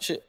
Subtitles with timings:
[0.00, 0.24] Shit.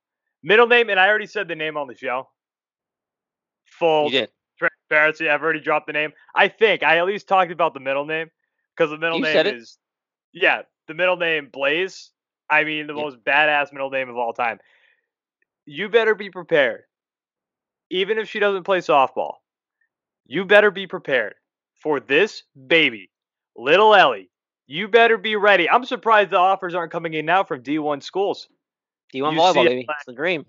[0.43, 2.29] Middle name, and I already said the name on the show.
[3.65, 4.09] Full
[4.57, 5.29] transparency.
[5.29, 6.11] I've already dropped the name.
[6.35, 8.29] I think I at least talked about the middle name
[8.75, 9.77] because the middle You name is
[10.33, 12.11] yeah, the middle name Blaze.
[12.49, 13.01] I mean, the Yeah.
[13.01, 14.59] most badass middle name of all time.
[15.65, 16.83] You better be prepared.
[17.89, 19.35] Even if she doesn't play softball,
[20.25, 21.35] you better be prepared
[21.81, 23.11] for this baby,
[23.55, 24.29] little Ellie.
[24.67, 25.69] You better be ready.
[25.69, 28.47] I'm surprised the offers aren't coming in now from D1 schools.
[29.13, 29.87] D1 You volleyball, baby.
[29.89, 30.45] It's the dream.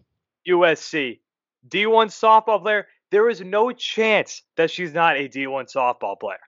[0.49, 1.21] USC.
[1.69, 2.87] D1 softball player.
[3.11, 6.39] There is no chance that she's not a D1 softball player.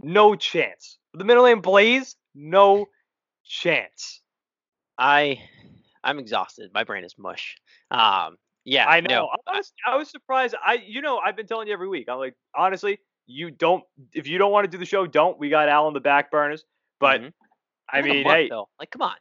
[0.00, 0.98] No chance.
[1.14, 2.86] The middle name Blaze, no
[3.44, 4.20] chance.
[4.98, 5.40] I,
[6.02, 6.70] I'm exhausted.
[6.74, 7.56] My brain is mush.
[7.90, 9.08] Um, yeah, I know.
[9.08, 10.54] no, I, was, I was surprised.
[10.64, 12.08] I, you know, I've been telling you every week.
[12.08, 13.82] I'm like, honestly, you don't.
[14.12, 15.38] If you don't want to do the show, don't.
[15.38, 16.64] We got Al on the back burners.
[17.00, 17.32] But Mhm.
[17.90, 18.68] I mean, hey, though.
[18.78, 19.14] like come on.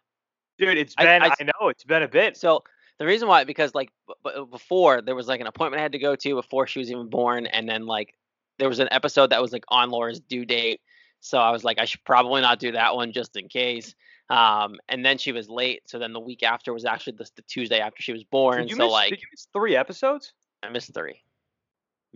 [0.58, 1.22] Dude, it's been.
[1.24, 2.38] I, I- know it's been a bit.
[2.38, 2.64] So
[3.00, 5.92] the reason why, because like b- b- before there was like an appointment I had
[5.94, 8.14] to go to before she was even born, and then like
[8.60, 10.82] there was an episode that was like on Laura's due date.
[11.20, 13.96] So I was like, I should probably not do that one just in case.
[14.30, 17.42] Um, and then she was late, so then the week after was actually the, the
[17.44, 18.60] Tuesday after she was born.
[18.60, 20.34] Did you so miss, like did you miss three episodes?
[20.64, 21.22] I missed three.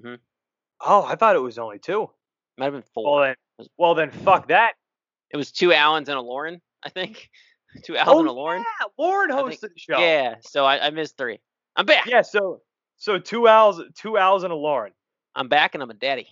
[0.04, 0.20] Mhm.
[0.82, 2.10] Oh, I thought it was only two.
[2.58, 3.12] Might have been four.
[3.16, 4.74] Well then, well then, fuck that.
[5.30, 7.30] It was two Allens and a Lauren, I think.
[7.84, 8.64] Two Allens oh, and a Lauren.
[8.66, 10.00] Oh, yeah, Lauren hosted think- the show.
[10.00, 11.40] Yeah, so I, I missed three.
[11.76, 12.06] I'm back.
[12.06, 12.62] Yeah, so
[12.98, 14.94] so two owls, two owls and a Lauren.
[15.36, 16.28] I'm back and I'm a daddy.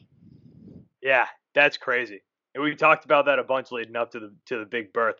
[1.01, 2.21] Yeah, that's crazy.
[2.53, 5.15] And we talked about that a bunch leading up to the to the big birth.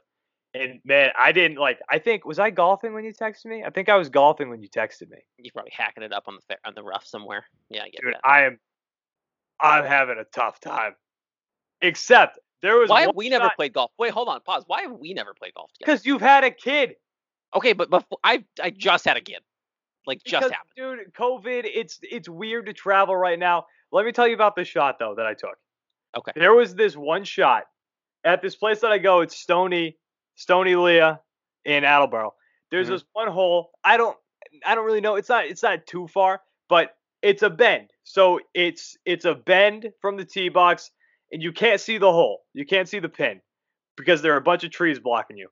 [0.53, 1.79] And man, I didn't like.
[1.89, 3.63] I think was I golfing when you texted me?
[3.63, 5.19] I think I was golfing when you texted me.
[5.37, 7.45] You're probably hacking it up on the fair, on the rough somewhere.
[7.69, 8.21] Yeah, I get Dude, that.
[8.23, 8.59] I am.
[9.61, 10.95] I'm having a tough time.
[11.81, 13.91] Except there was Why have we never played golf?
[13.97, 14.63] Wait, hold on, pause.
[14.67, 15.91] Why have we never played golf together?
[15.93, 16.95] Because you've had a kid.
[17.55, 19.39] Okay, but before I I just had a kid,
[20.05, 20.99] like just Because, happened.
[21.05, 21.13] dude.
[21.13, 21.63] COVID.
[21.65, 23.65] It's it's weird to travel right now.
[23.91, 25.57] Let me tell you about the shot though that I took.
[26.17, 26.31] Okay.
[26.35, 27.63] There was this one shot
[28.23, 29.21] at this place that I go.
[29.21, 29.97] It's Stony
[30.35, 31.13] Stone-E-Lea
[31.65, 32.33] in Attleboro.
[32.71, 32.91] There's Mhm.
[32.91, 33.71] this one hole.
[33.83, 34.17] I don't
[34.65, 35.15] I don't really know.
[35.15, 37.91] It's not it's not too far, but it's a bend.
[38.03, 40.91] So it's it's a bend from the tee box,
[41.31, 42.41] and you can't see the hole.
[42.53, 43.41] You can't see the pin
[43.97, 45.49] because there are a bunch of trees blocking you.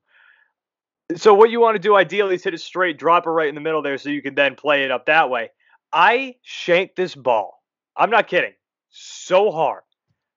[1.15, 3.55] So what you want to do ideally is hit it straight, drop it right in
[3.55, 5.51] the middle there, so you can then play it up that way.
[5.93, 7.63] I shanked this ball.
[7.95, 8.53] I'm not kidding.
[8.89, 9.83] So hard.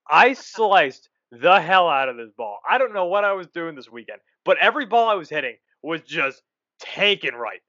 [0.09, 2.59] I sliced the hell out of this ball.
[2.69, 5.57] I don't know what I was doing this weekend, but every ball I was hitting
[5.83, 6.43] was just
[6.81, 7.61] tanking right.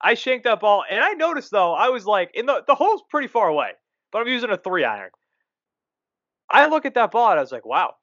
[0.00, 3.02] I shanked that ball, and I noticed though, I was like, in the the hole's
[3.10, 3.72] pretty far away,
[4.12, 5.10] but I'm using a three iron.
[6.50, 7.94] I look at that ball and I was like, wow,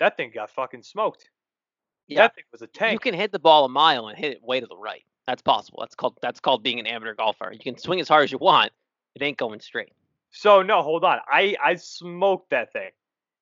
[0.00, 1.28] that thing got fucking smoked.
[2.06, 2.92] Yeah, That thing was a tank.
[2.92, 5.02] you can hit the ball a mile and hit it way to the right.
[5.26, 5.80] That's possible.
[5.80, 7.50] That's called that's called being an amateur golfer.
[7.52, 8.72] You can swing as hard as you want.
[9.14, 9.92] It ain't going straight.
[10.30, 11.18] So no, hold on.
[11.28, 12.90] I I smoked that thing,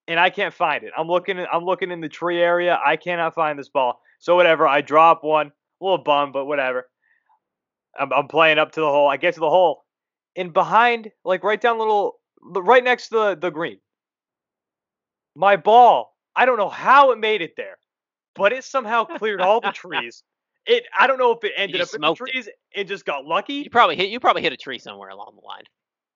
[0.07, 0.93] and I can't find it.
[0.97, 1.41] I'm looking.
[1.41, 2.79] I'm looking in the tree area.
[2.85, 4.01] I cannot find this ball.
[4.21, 4.69] So whatever.
[4.69, 5.49] I drop one.
[5.49, 6.89] A little bum, but whatever.
[7.99, 9.09] I'm, I'm playing up to the hole.
[9.09, 9.83] I get to the hole,
[10.37, 13.79] and behind, like right down little, right next to the the green.
[15.35, 16.15] My ball.
[16.35, 17.77] I don't know how it made it there,
[18.35, 20.23] but it somehow cleared all the trees.
[20.67, 20.85] It.
[20.99, 22.33] I don't know if it ended up in the smoked it.
[22.33, 23.55] trees and just got lucky.
[23.55, 25.65] You probably hit you probably hit a tree somewhere along the line.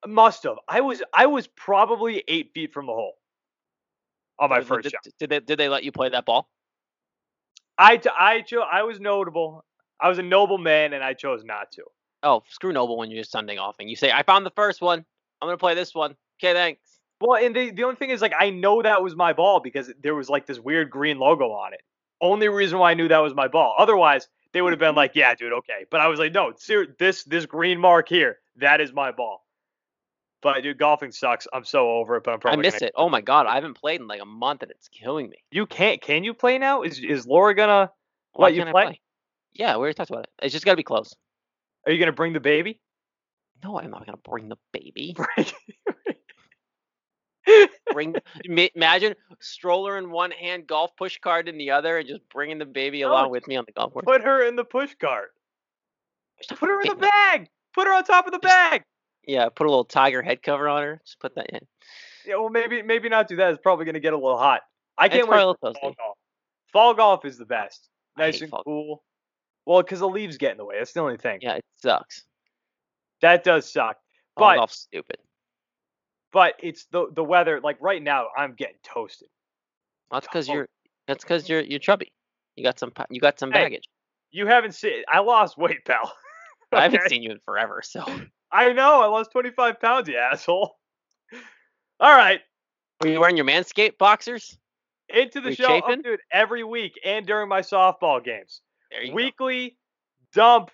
[0.06, 0.56] Must have.
[0.68, 3.14] I was I was probably eight feet from the hole
[4.38, 5.00] on my Did- first did, shot.
[5.18, 6.48] Did they did they let you play that ball?
[7.78, 9.64] I I cho- I was notable.
[10.00, 11.84] I was a noble man, and I chose not to.
[12.22, 13.88] Oh, screw Noble when you're just Sunday offing.
[13.88, 15.04] You say, I found the first one.
[15.40, 16.16] I'm gonna play this one.
[16.40, 16.80] Okay, thanks.
[17.20, 19.92] Well, and the the only thing is, like, I know that was my ball because
[20.02, 21.80] there was like this weird green logo on it.
[22.20, 23.74] Only reason why I knew that was my ball.
[23.78, 26.94] Otherwise, they would have been like, "Yeah, dude, okay." But I was like, "No, ser-
[26.98, 29.46] this this green mark here, that is my ball."
[30.42, 31.46] But dude, golfing sucks.
[31.52, 32.24] I'm so over it.
[32.24, 32.92] But I'm I miss gonna- it.
[32.96, 35.38] Oh my god, I haven't played in like a month and it's killing me.
[35.50, 36.00] You can't.
[36.00, 36.82] Can you play now?
[36.82, 37.90] Is is Laura gonna
[38.32, 39.00] Why let you can't play?
[39.54, 40.30] Yeah, we already talked about it.
[40.42, 41.14] It's just gotta be close.
[41.86, 42.80] Are you gonna bring the baby?
[43.62, 45.16] No, I'm not gonna bring the baby.
[47.92, 48.16] Bring
[48.74, 52.64] imagine stroller in one hand, golf push cart in the other, and just bringing the
[52.64, 54.04] baby No, along with me on the golf course.
[54.04, 55.30] Put her in the push cart.
[56.48, 57.48] Put her in the bag.
[57.72, 58.82] Put her on top of the bag.
[59.26, 61.00] Yeah, put a little tiger head cover on her.
[61.04, 61.60] Just put that in.
[62.26, 63.50] Yeah, well, maybe maybe not do that.
[63.52, 64.62] It's probably gonna get a little hot.
[64.98, 66.18] I can't wait for fall golf.
[66.72, 67.88] Fall golf is the oh, best.
[68.18, 69.04] Nice and cool.
[69.66, 70.78] Well, because the leaves get in the way.
[70.78, 71.40] That's the only thing.
[71.42, 72.24] Yeah, it sucks.
[73.22, 73.96] That does suck.
[74.36, 75.18] But golf's stupid.
[76.32, 77.60] but it's the the weather.
[77.60, 79.28] Like right now, I'm getting toasted.
[80.10, 80.68] That's because you're.
[81.08, 82.12] That's because you're you're chubby.
[82.56, 82.92] You got some.
[83.10, 83.84] You got some Hey, baggage.
[84.30, 85.02] You haven't seen.
[85.08, 86.12] I lost weight, pal.
[86.72, 87.80] I haven't seen you in forever.
[87.84, 88.04] So
[88.52, 89.00] I know.
[89.02, 90.76] I lost 25 pounds, you asshole.
[92.00, 92.40] All right.
[93.00, 94.58] were you wearing your Manscaped boxers?
[95.08, 98.60] Into the show, oh, dude, every week and during my softball games.
[98.90, 99.14] There you go.
[99.14, 99.76] Weekly
[100.34, 100.70] dump.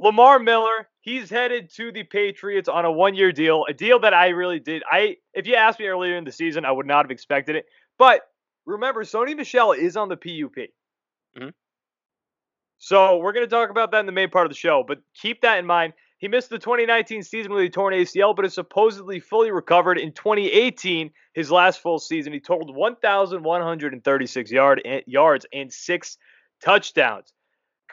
[0.00, 4.28] Lamar Miller, he's headed to the Patriots on a one-year deal, a deal that I
[4.28, 4.82] really did.
[4.90, 7.66] I, if you asked me earlier in the season, I would not have expected it.
[7.98, 8.22] But
[8.66, 10.70] remember, Sony Michel is on the PUP.
[11.36, 11.52] Mhm.
[12.78, 14.84] So we're going to talk about that in the main part of the show.
[14.86, 15.94] But keep that in mind.
[16.18, 20.12] He missed the 2019 season with a torn ACL, but is supposedly fully recovered in
[20.12, 22.32] 2018, his last full season.
[22.32, 26.18] He totaled 1,136 yard, eh, yards and six
[26.62, 27.32] touchdowns.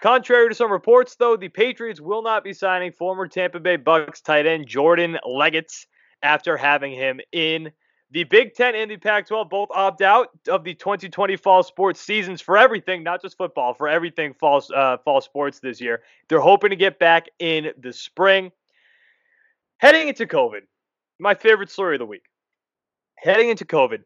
[0.02, 4.22] Contrary to some reports, though, the Patriots will not be signing former Tampa Bay Bucks
[4.22, 5.72] tight end Jordan Leggett
[6.22, 7.72] after having him in.
[8.12, 12.00] The Big Ten and the Pac 12 both opt out of the 2020 fall sports
[12.00, 16.02] seasons for everything, not just football, for everything fall, uh, fall sports this year.
[16.30, 18.52] They're hoping to get back in the spring.
[19.78, 20.62] Heading into COVID,
[21.20, 22.24] my favorite story of the week.
[23.18, 24.04] Heading into COVID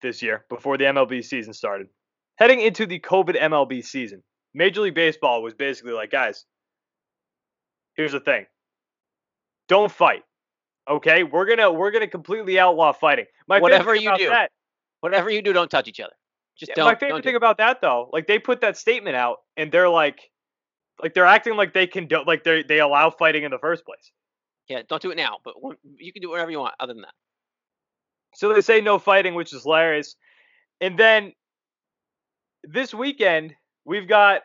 [0.00, 1.88] this year, before the MLB season started,
[2.36, 4.22] heading into the COVID MLB season,
[4.54, 6.44] Major League Baseball was basically like, guys,
[7.94, 8.46] here's the thing.
[9.68, 10.22] Don't fight.
[10.88, 11.22] Okay?
[11.22, 13.26] We're gonna we're gonna completely outlaw fighting.
[13.46, 14.50] My Whatever you do, That,
[15.00, 16.14] Whatever you do, don't touch each other.
[16.56, 16.86] Just yeah, don't.
[16.86, 20.30] my favorite thing about that though, like they put that statement out and they're like
[21.00, 23.84] like they're acting like they can do like they they allow fighting in the first
[23.84, 24.10] place.
[24.68, 25.38] yeah, don't do it now.
[25.44, 25.54] But
[25.98, 26.74] you can do whatever you want.
[26.80, 27.14] Other than that,
[28.34, 30.16] So they say no fighting, which is hilarious.
[30.80, 31.32] And then
[32.64, 33.54] this weekend,
[33.88, 34.42] we've got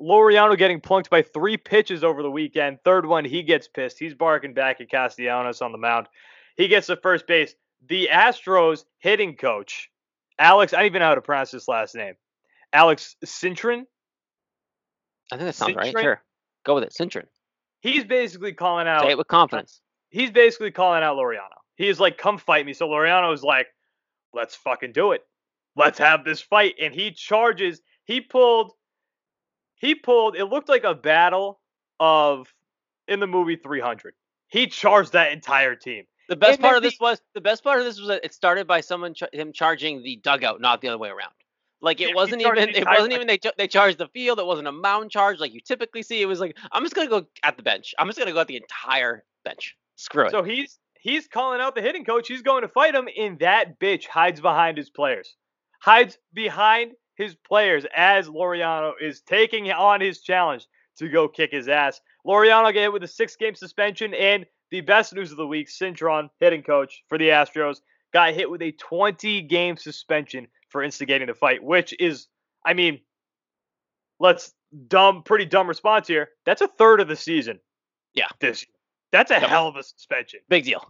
[0.00, 2.78] Laureano getting plunked by three pitches over the weekend.
[2.82, 3.98] Third one, he gets pissed.
[3.98, 6.08] He's barking back at Castellanos on the mound.
[6.56, 7.54] He gets to first base.
[7.86, 9.90] The Astros hitting coach,
[10.38, 12.14] Alex, I don't even know how to pronounce his last name.
[12.72, 13.84] Alex Cintron.
[15.30, 15.94] I think that sounds right.
[15.94, 16.02] Cintron?
[16.02, 16.22] Sure,
[16.64, 16.94] go with it.
[16.98, 17.26] Cintron.
[17.80, 19.80] He's basically calling out Say it with confidence.
[20.08, 21.60] he's basically calling out Laureano.
[21.76, 22.72] He's like, come fight me.
[22.72, 23.66] So Laureano's like,
[24.32, 25.20] let's fucking do it.
[25.76, 26.74] Let's have this fight.
[26.80, 27.82] And he charges.
[28.04, 28.72] He pulled,
[29.76, 31.60] he pulled, it looked like a battle
[32.00, 32.52] of
[33.08, 34.14] in the movie 300.
[34.48, 36.04] He charged that entire team.
[36.28, 38.34] The best It part of this was the best part of this was that it
[38.34, 41.30] started by someone ch- him charging the dugout, not the other way around.
[41.80, 44.40] Like it he wasn't even it wasn't even they ch- they charged the field.
[44.40, 46.20] It wasn't a mound charge like you typically see.
[46.20, 47.94] It was like I'm just gonna go at the bench.
[47.98, 49.76] I'm just gonna go at the entire bench.
[49.94, 50.30] Screw it.
[50.32, 52.26] So he's he's calling out the hitting coach.
[52.26, 55.36] He's going to fight him, and that bitch hides behind his players.
[55.80, 60.66] Hides behind his players as Laureano is taking on his challenge
[60.98, 62.00] to go kick his ass.
[62.26, 65.68] Laureano get hit with a six game suspension, and the best news of the week,
[65.68, 67.80] Cintron, hitting coach for the Astros,
[68.12, 72.28] got hit with a 20 game suspension for instigating the fight, which is,
[72.64, 73.00] I mean,
[74.18, 74.52] let's
[74.88, 76.30] dumb, pretty dumb response here.
[76.44, 77.60] That's a third of the season.
[78.14, 78.28] Yeah.
[78.40, 78.74] This year.
[79.12, 80.40] That's a hell of a suspension.
[80.48, 80.84] Big deal.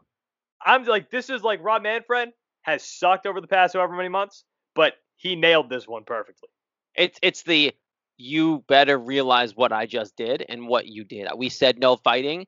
[0.65, 2.31] I'm like, this is like Rob Manfred
[2.63, 6.49] has sucked over the past however many months, but he nailed this one perfectly.
[6.95, 7.75] It's it's the
[8.17, 11.29] you better realize what I just did and what you did.
[11.37, 12.47] We said no fighting.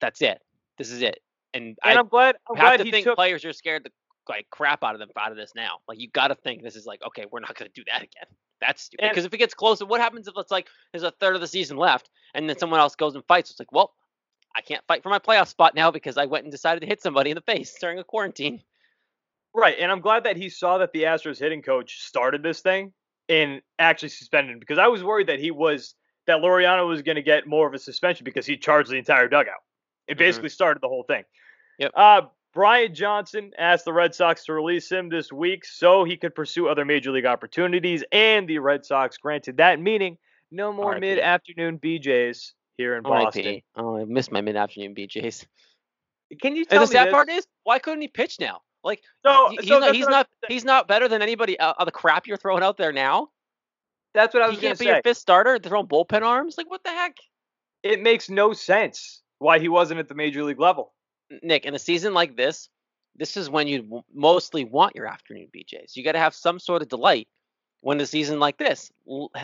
[0.00, 0.40] That's it.
[0.76, 1.20] This is it.
[1.54, 3.90] And, And I I'm glad I'm have glad to think took players are scared the
[4.28, 5.78] like crap out of them out of this now.
[5.88, 8.02] Like you got to think this is like okay, we're not going to do that
[8.02, 8.26] again.
[8.60, 9.08] That's stupid.
[9.08, 11.46] Because if it gets closer, what happens if it's like there's a third of the
[11.46, 13.50] season left and then someone else goes and fights?
[13.50, 13.92] It's like, well,
[14.56, 17.00] I can't fight for my playoff spot now because I went and decided to hit
[17.00, 18.62] somebody in the face during a quarantine.
[19.54, 22.92] Right, and I'm glad that he saw that the Astros hitting coach started this thing
[23.28, 25.94] and actually suspended him because I was worried that he was
[26.26, 29.28] that Laureano was going to get more of a suspension because he charged the entire
[29.28, 29.62] dugout.
[30.06, 30.18] It Mhm.
[30.18, 31.24] basically started the whole thing.
[31.78, 31.92] Yep.
[31.94, 36.34] Uh, Brian Johnson asked the Red Sox to release him this week so he could
[36.34, 40.18] pursue other major league opportunities, and the Red Sox granted that, meaning
[40.50, 43.44] no more mid-afternoon BJs here in Boston.
[43.44, 43.64] RIP.
[43.76, 45.46] Oh, I missed my mid-afternoon BJ's.
[46.40, 47.12] Can you tell And the sad this?
[47.12, 48.60] part is, why couldn't he pitch now?
[48.84, 51.90] Like So- he- he's so not, he's not he's not better than anybody uh, the
[51.90, 53.28] crap you're throwing out there now.
[54.14, 54.90] That's what I was going can't be say.
[54.92, 56.56] your fifth starter throwing bullpen arms.
[56.56, 57.16] Like what the heck?
[57.82, 60.92] It makes no sense why he wasn't at the major league level.
[61.42, 62.68] Nick, in a season like this,
[63.14, 65.94] this is when you mostly want your afternoon BJs.
[65.94, 67.28] You got to have some sort of delight.
[67.80, 68.90] when the season like this.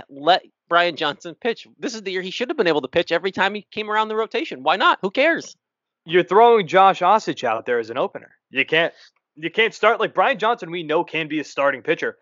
[0.08, 1.68] Let Brian Johnson pitch.
[1.78, 3.88] This is the year he should have been able to pitch every time he came
[3.88, 4.64] around the rotation.
[4.64, 4.98] Why not?
[5.02, 5.56] Who cares?
[6.04, 8.32] You're throwing Josh Osich out there as an opener.
[8.50, 8.92] You can't
[9.36, 10.70] you can't start like Brian Johnson.
[10.70, 12.18] We know can be a starting pitcher.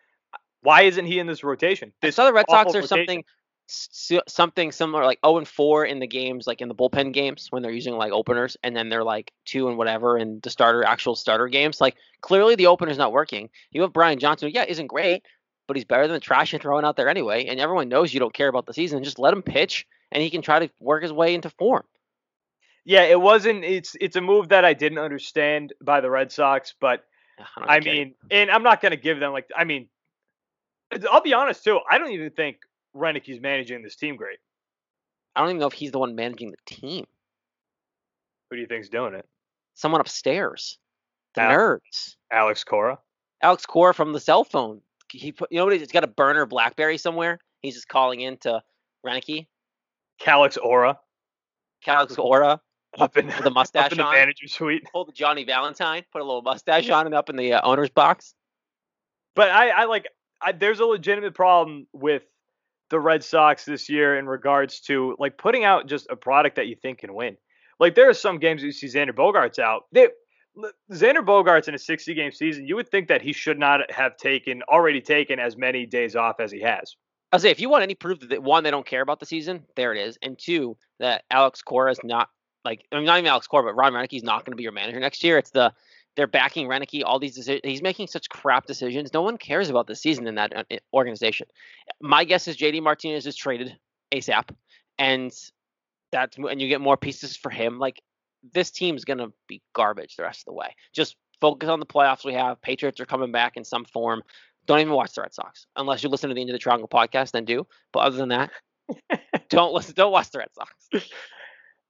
[0.63, 1.93] Why isn't he in this rotation?
[2.01, 3.25] This I saw the Red Sox are something
[3.67, 7.63] something similar, like 0 and 4 in the games, like in the bullpen games when
[7.63, 11.15] they're using like openers, and then they're like two and whatever in the starter actual
[11.17, 11.81] starter games.
[11.81, 13.51] Like clearly the opener's not working.
[13.71, 15.23] You have Brian Johnson, yeah, isn't great,
[15.67, 17.47] but he's better than the trash you're throwing out there anyway.
[17.47, 19.05] And everyone knows you don't care about the season.
[19.05, 21.85] Just let him pitch, and he can try to work his way into form.
[22.85, 23.65] Yeah, it wasn't.
[23.65, 27.05] It's it's a move that I didn't understand by the Red Sox, but
[27.57, 29.49] I mean, and I'm not gonna give them like.
[29.57, 29.89] I mean,
[31.11, 31.79] I'll be honest too.
[31.89, 32.59] I don't even think
[32.95, 34.39] Roenicke's managing this team great.
[35.35, 37.07] I don't even know if he's the one managing the team.
[38.51, 39.27] Who do you think's doing it?
[39.75, 40.79] Someone upstairs.
[41.35, 42.17] The nerds.
[42.31, 42.99] Alex Cora.
[43.41, 44.83] Alex Cora from the cell phone.
[45.11, 45.79] He put, you know what?
[45.79, 47.39] He's got a burner BlackBerry somewhere.
[47.63, 48.63] He's just calling in to
[49.07, 49.47] Roenicke.
[50.19, 50.99] Calix Aura.
[51.83, 52.61] Calix Aura.
[52.99, 54.13] Up in, the mustache up in the on.
[54.13, 54.85] manager suite.
[54.93, 56.05] Pull the Johnny Valentine.
[56.13, 58.35] Put a little mustache on and up in the uh, owner's box.
[59.35, 60.09] But I, I like.
[60.43, 62.23] I, there's a legitimate problem with
[62.91, 66.67] the Red Sox this year in regards to like putting out just a product that
[66.67, 67.39] you think can win.
[67.81, 69.85] Like there are some games you see Xander Bogaerts out.
[69.93, 70.09] They,
[70.91, 74.17] Xander Bogaerts in a 60 game season, you would think that he should not have
[74.19, 76.97] taken already taken as many days off as he has.
[77.33, 79.65] I'll say if you want any proof that one, they don't care about the season,
[79.75, 82.29] there it is, and two, that Alex Cora is not
[82.65, 84.63] like I mean not even Alex Cora, but Ron Roenicke is not going to be
[84.63, 85.39] your manager next year.
[85.39, 85.73] It's the
[86.17, 87.03] they're backing Roenicke.
[87.05, 89.13] All these decisions, he's making such crap decisions.
[89.13, 91.47] No one cares about the season in that uh, organization.
[92.01, 93.77] My guess is JD Martinez is traded
[94.13, 94.51] ASAP,
[94.99, 95.33] and
[96.11, 97.79] that's and you get more pieces for him.
[97.79, 98.03] Like
[98.53, 100.75] this team's gonna be garbage the rest of the way.
[100.93, 102.61] Just focus on the playoffs we have.
[102.63, 104.23] Patriots are coming back in some form.
[104.67, 106.89] Don't even watch the Red Sox unless you listen to the End of the Triangle
[106.89, 107.33] podcast.
[107.33, 107.67] Then do.
[107.93, 108.51] But other than that,
[109.49, 109.95] don't listen.
[109.97, 111.07] Don't watch the Red Sox.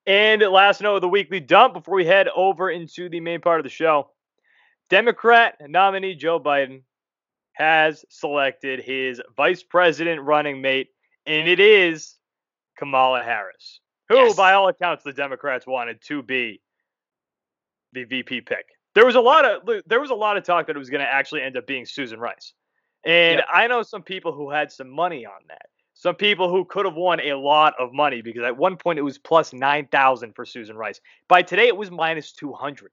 [0.07, 3.61] And last note of the weekly dump before we head over into the main part
[3.61, 4.11] of the show.
[4.91, 6.83] Democrat nominee Joe Biden
[7.55, 10.89] has selected his vice president running mate,
[11.27, 12.17] and it is
[12.79, 14.35] Kamala Harris, who, Yes.
[14.37, 16.61] by all accounts, the Democrats wanted to be
[17.93, 18.67] the VP pick.
[18.95, 21.01] There was a lot of there was a lot of talk that it was going
[21.05, 22.53] to actually end up being Susan Rice,
[23.05, 23.47] and Yep.
[23.53, 25.67] I know some people who had some money on that.
[26.03, 29.03] Some people who could have won a lot of money because at one point it
[29.03, 31.01] was plus nine thousand for Susan Rice.
[31.29, 32.91] By today it was minus two hundred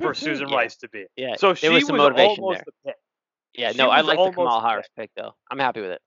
[0.00, 1.04] for Susan Yeah, Rice to be.
[1.16, 1.36] Yeah.
[1.36, 2.64] So she there was some motivation almost there.
[2.64, 2.96] the pick.
[3.52, 3.72] Yeah.
[3.72, 4.70] she No, I like the almost Kamala there.
[4.70, 5.34] Harris pick though.
[5.50, 6.00] I'm happy with it.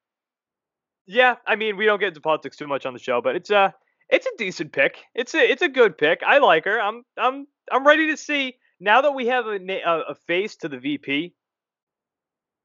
[1.06, 3.52] Yeah, I mean we don't get into politics too much on the show, but it's
[3.52, 3.72] a
[4.10, 5.04] it's a decent pick.
[5.14, 6.24] It's a it's a good pick.
[6.26, 6.82] I like her.
[6.82, 10.68] I'm I'm I'm ready to see now that we have a a, a face to
[10.68, 11.36] the VP.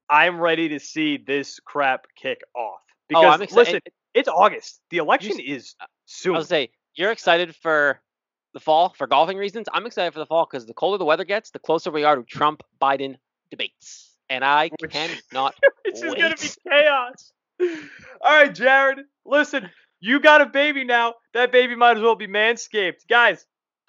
[0.09, 2.81] I'm ready to see this crap kick off
[3.13, 3.73] Oh, because oh, I'm excited.
[3.73, 3.81] listen,
[4.13, 4.81] it's August.
[4.89, 5.81] The election is soon.
[5.81, 6.33] I soon.
[6.33, 8.01] was say you're excited for
[8.53, 9.67] the fall for golfing reasons.
[9.73, 12.15] I'm excited for the fall because the colder the weather gets, the closer we are
[12.15, 13.15] to Trump Biden
[13.51, 15.55] debates, and I Which- cannot.
[15.85, 17.31] It's just gonna be chaos.
[18.21, 18.99] All right, Jared.
[19.25, 21.15] Listen, you got a baby now.
[21.33, 23.45] That baby might as well be manscaped, guys.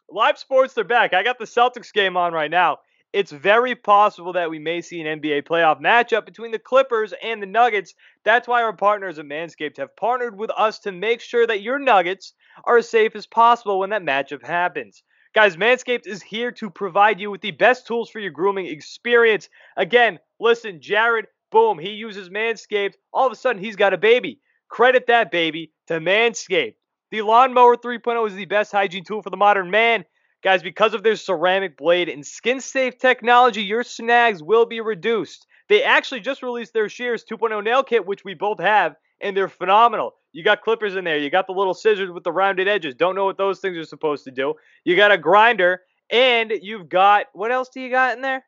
[0.09, 1.13] Live sports, they're back.
[1.13, 2.79] I got the Celtics game on right now.
[3.13, 7.43] It's very possible that we may see an NBA playoff matchup between the Clippers and
[7.43, 7.95] the Nuggets.
[8.25, 11.81] That's why our partners at Manscaped have partnered with us to make sure that your
[11.81, 15.03] Nuggets are as safe as possible when that matchup happens.
[15.35, 19.49] Guys, Manscaped is here to provide you with the best tools for your grooming experience.
[19.77, 22.95] Again, listen, Jared, boom, he uses Manscaped.
[23.13, 24.41] All of a sudden, he's got a baby.
[24.69, 26.77] Credit that baby to Manscaped.
[27.11, 30.05] The Lawnmower 3.0 is the best hygiene tool for the modern man.
[30.43, 35.47] Guys, because of their ceramic blade and skin safe technology, your snags will be reduced.
[35.69, 39.49] They actually just released their Shears 2.0 nail kit, which we both have, and they're
[39.49, 40.15] phenomenal.
[40.33, 42.95] You got clippers in there, you got the little scissors with the rounded edges.
[42.95, 44.55] Don't know what those things are supposed to do.
[44.85, 48.45] You got a grinder, and you've got what else do you got in there?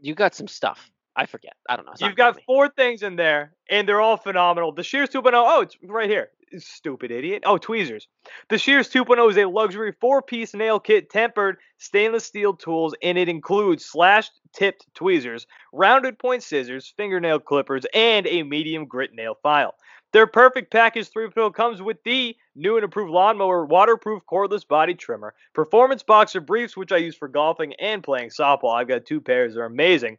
[0.00, 0.90] You got some stuff.
[1.16, 1.54] I forget.
[1.68, 1.92] I don't know.
[1.92, 4.72] It's You've got four things in there, and they're all phenomenal.
[4.72, 6.30] The Shears 2.0, oh, it's right here.
[6.58, 7.42] Stupid idiot.
[7.46, 8.08] Oh, tweezers.
[8.48, 13.18] The Shears 2.0 is a luxury four piece nail kit, tempered stainless steel tools, and
[13.18, 19.36] it includes slashed tipped tweezers, rounded point scissors, fingernail clippers, and a medium grit nail
[19.42, 19.74] file.
[20.12, 25.34] Their perfect package 3.0 comes with the new and improved lawnmower waterproof cordless body trimmer,
[25.54, 28.74] performance boxer briefs, which I use for golfing and playing softball.
[28.74, 30.18] I've got two pairs, they're amazing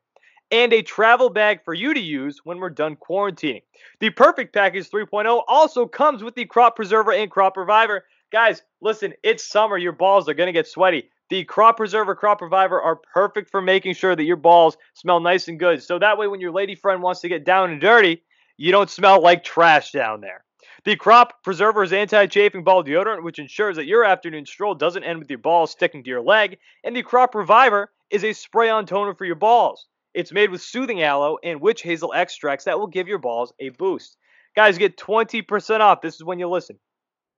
[0.52, 3.64] and a travel bag for you to use when we're done quarantining.
[4.00, 8.04] The Perfect Package 3.0 also comes with the Crop Preserver and Crop Reviver.
[8.32, 9.78] Guys, listen, it's summer.
[9.78, 11.10] Your balls are going to get sweaty.
[11.30, 15.48] The Crop Preserver, Crop Reviver are perfect for making sure that your balls smell nice
[15.48, 15.82] and good.
[15.82, 18.22] So that way, when your lady friend wants to get down and dirty,
[18.58, 20.44] you don't smell like trash down there.
[20.84, 25.04] The Crop Preserver is anti chafing ball deodorant, which ensures that your afternoon stroll doesn't
[25.04, 26.58] end with your balls sticking to your leg.
[26.84, 29.88] And the Crop Reviver is a spray on toner for your balls.
[30.14, 33.70] It's made with soothing aloe and witch hazel extracts that will give your balls a
[33.70, 34.18] boost.
[34.56, 36.02] Guys, get 20% off.
[36.02, 36.78] This is when you listen.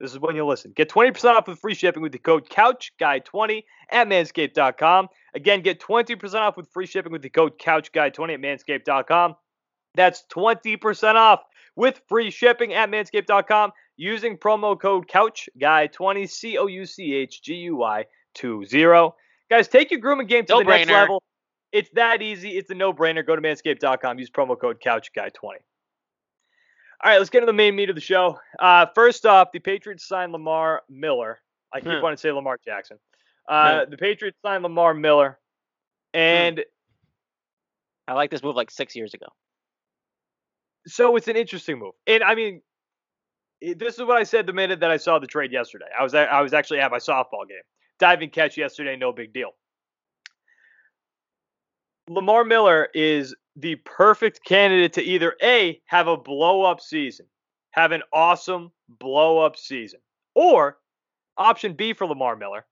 [0.00, 0.72] This is when you listen.
[0.74, 5.08] Get 20% off with free shipping with the code CouchGuy20 at manscaped.com.
[5.34, 9.36] Again, get 20% off with free shipping with the code CouchGuy20 at manscaped.com.
[9.94, 11.42] That's 20% off
[11.76, 17.54] with free shipping at manscaped.com using promo code CouchGuy20, C O U C H G
[17.54, 18.04] U Y
[18.34, 19.14] 20.
[19.48, 21.22] Guys, take your grooming game to No the next level.
[21.74, 22.56] It's that easy.
[22.56, 23.26] It's a no brainer.
[23.26, 24.18] Go to manscaped.com.
[24.20, 25.32] Use promo code CouchGuy20.
[25.42, 28.38] All right, let's get to the main meat of the show.
[28.60, 31.40] Uh, first off, the Patriots signed Lamar Miller.
[31.72, 32.00] I keep Hmm.
[32.00, 32.98] wanting to say Lamar Jackson.
[33.48, 35.38] Uh, The Patriots signed Lamar Miller,
[36.14, 36.64] and
[38.06, 39.26] I like this move like six years ago.
[40.86, 41.94] so it's an interesting move.
[42.06, 42.62] And I mean,
[43.60, 45.86] this is what I said the minute that I saw the trade yesterday.
[45.98, 47.62] I was I was actually at my softball game,
[47.98, 49.50] diving catch yesterday, no big deal.
[52.08, 57.26] Lamar Miller is the perfect candidate to either a have a blow up season,
[57.70, 60.00] have an awesome blow up season,
[60.34, 60.78] or
[61.36, 62.66] option B for Lamar Miller.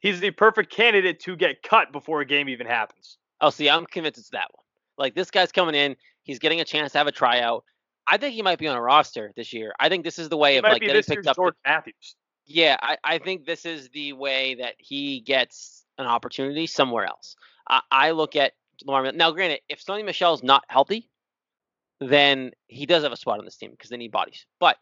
[0.00, 3.18] He's the perfect candidate to get cut before a game even happens.
[3.40, 4.64] Oh, see, I'm convinced it's that one.
[4.98, 7.64] Like this guy's coming in, he's getting a chance to have a tryout.
[8.06, 9.72] I think he might be on a roster this year.
[9.78, 11.36] I think this is the way It of like getting picked up.
[11.36, 12.16] George Matthews.
[12.46, 17.36] Yeah, I, I think this is the way that he gets an opportunity somewhere else.
[17.70, 18.52] I, I look at
[18.84, 19.16] Lamar Miller.
[19.16, 21.08] Now, granted, if Sony Michel's not healthy,
[22.00, 24.44] then he does have a spot on this team because they need bodies.
[24.58, 24.76] But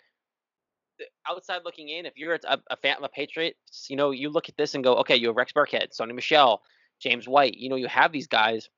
[1.00, 4.30] uh, outside looking in, if you're a, a fan of a Patriots, you know, you
[4.30, 6.62] look at this and go, okay, you have Rex Burkhead, Sony Michel,
[7.00, 7.54] James White.
[7.54, 8.68] You know, you have these guys.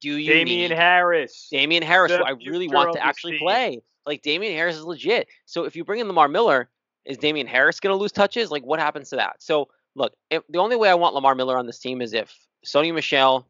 [0.00, 1.48] Do you Damien need Harris.
[1.50, 3.82] Damien Harris, who I really want to actually play.
[4.06, 5.28] Like Damien Harris is legit.
[5.46, 6.68] So if you bring in Lamar Miller,
[7.04, 8.50] is Damien Harris going to lose touches?
[8.50, 9.42] Like what happens to that?
[9.42, 12.32] So look, if the only way I want Lamar Miller on this team is if
[12.64, 13.46] Sony Michel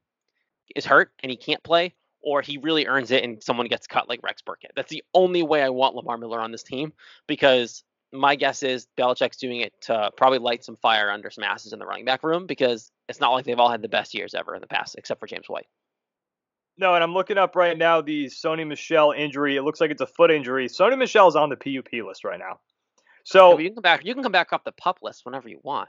[0.74, 4.08] is hurt and he can't play, or he really earns it and someone gets cut
[4.08, 4.70] like Rex Burkhead.
[4.76, 6.92] That's the only way I want Lamar Miller on this team
[7.26, 11.72] because my guess is Belichick's doing it to probably light some fire under some asses
[11.72, 14.34] in the running back room because it's not like they've all had the best years
[14.34, 15.66] ever in the past, except for James White.
[16.78, 19.56] No, and I'm looking up right now the Sony Michel injury.
[19.56, 20.68] It looks like it's a foot injury.
[20.68, 22.60] Sony Michel's on the PUP list right now.
[23.24, 24.04] So but you can come back.
[24.04, 25.88] You can come back off the pup list whenever you want.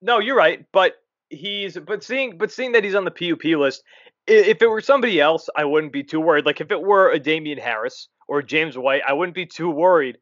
[0.00, 0.94] no, you're right, but
[1.32, 3.82] he's but seeing but seeing that he's on the PUP list,
[4.26, 6.46] if it were somebody else, I wouldn't be too worried.
[6.46, 10.18] Like if it were a Damien Harris or James White, I wouldn't be too worried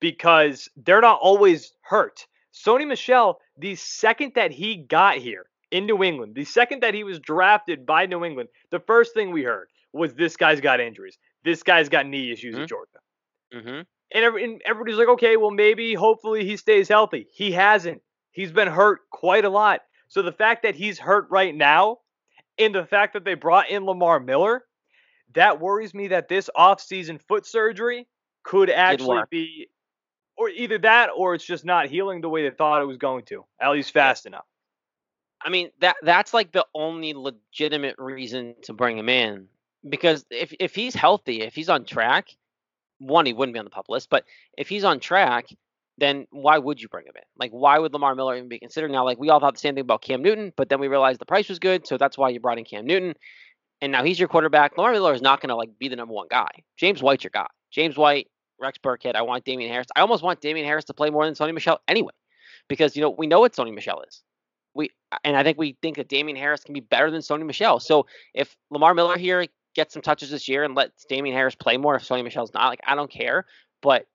[0.00, 2.26] because they're not always hurt.
[2.52, 7.04] Sony Michel, the second that he got here in New England, the second that he
[7.04, 11.18] was drafted by New England, the first thing we heard was this guy's got injuries.
[11.44, 12.62] This guy's got knee issues Mhm.
[12.62, 12.98] at Georgia.
[13.54, 13.68] Mm-hmm.
[14.12, 17.26] And, every, and everybody's like, okay, well, maybe, hopefully, he stays healthy.
[17.32, 18.02] He hasn't.
[18.30, 19.80] He's been hurt quite a lot.
[20.14, 21.98] So the fact that he's hurt right now,
[22.56, 24.64] and the fact that they brought in Lamar Miller,
[25.34, 28.06] that worries me that this offseason foot surgery
[28.44, 29.66] could actually be,
[30.36, 33.24] or either that, or it's just not healing the way they thought it was going
[33.24, 34.44] to, at least fast enough.
[35.42, 39.48] I mean that that's like the only legitimate reason to bring him in
[39.88, 42.28] because if if he's healthy, if he's on track,
[42.98, 44.24] one he wouldn't be on the pup list, but
[44.56, 45.48] if he's on track,
[45.98, 47.22] then why would you bring him in?
[47.38, 48.90] Like why would Lamar Miller even be considered?
[48.90, 51.20] Now like we all thought the same thing about Cam Newton, but then we realized
[51.20, 53.14] the price was good, so that's why you brought in Cam Newton.
[53.80, 54.76] And now he's your quarterback.
[54.76, 56.48] Lamar Miller is not going to like be the number one guy.
[56.76, 57.46] James White's your guy.
[57.70, 58.28] James White,
[58.60, 59.14] Rex Burkhead.
[59.14, 59.88] I want Damien Harris.
[59.94, 62.12] I almost want Damien Harris to play more than Sony Michel anyway,
[62.68, 64.22] because you know we know what Sony Michel is.
[64.74, 64.90] We
[65.22, 67.78] and I think we think that Damien Harris can be better than Sony Michel.
[67.78, 71.76] So if Lamar Miller here gets some touches this year and lets Damien Harris play
[71.76, 73.44] more, if Sony Michel's not, like I don't care.
[73.82, 74.06] But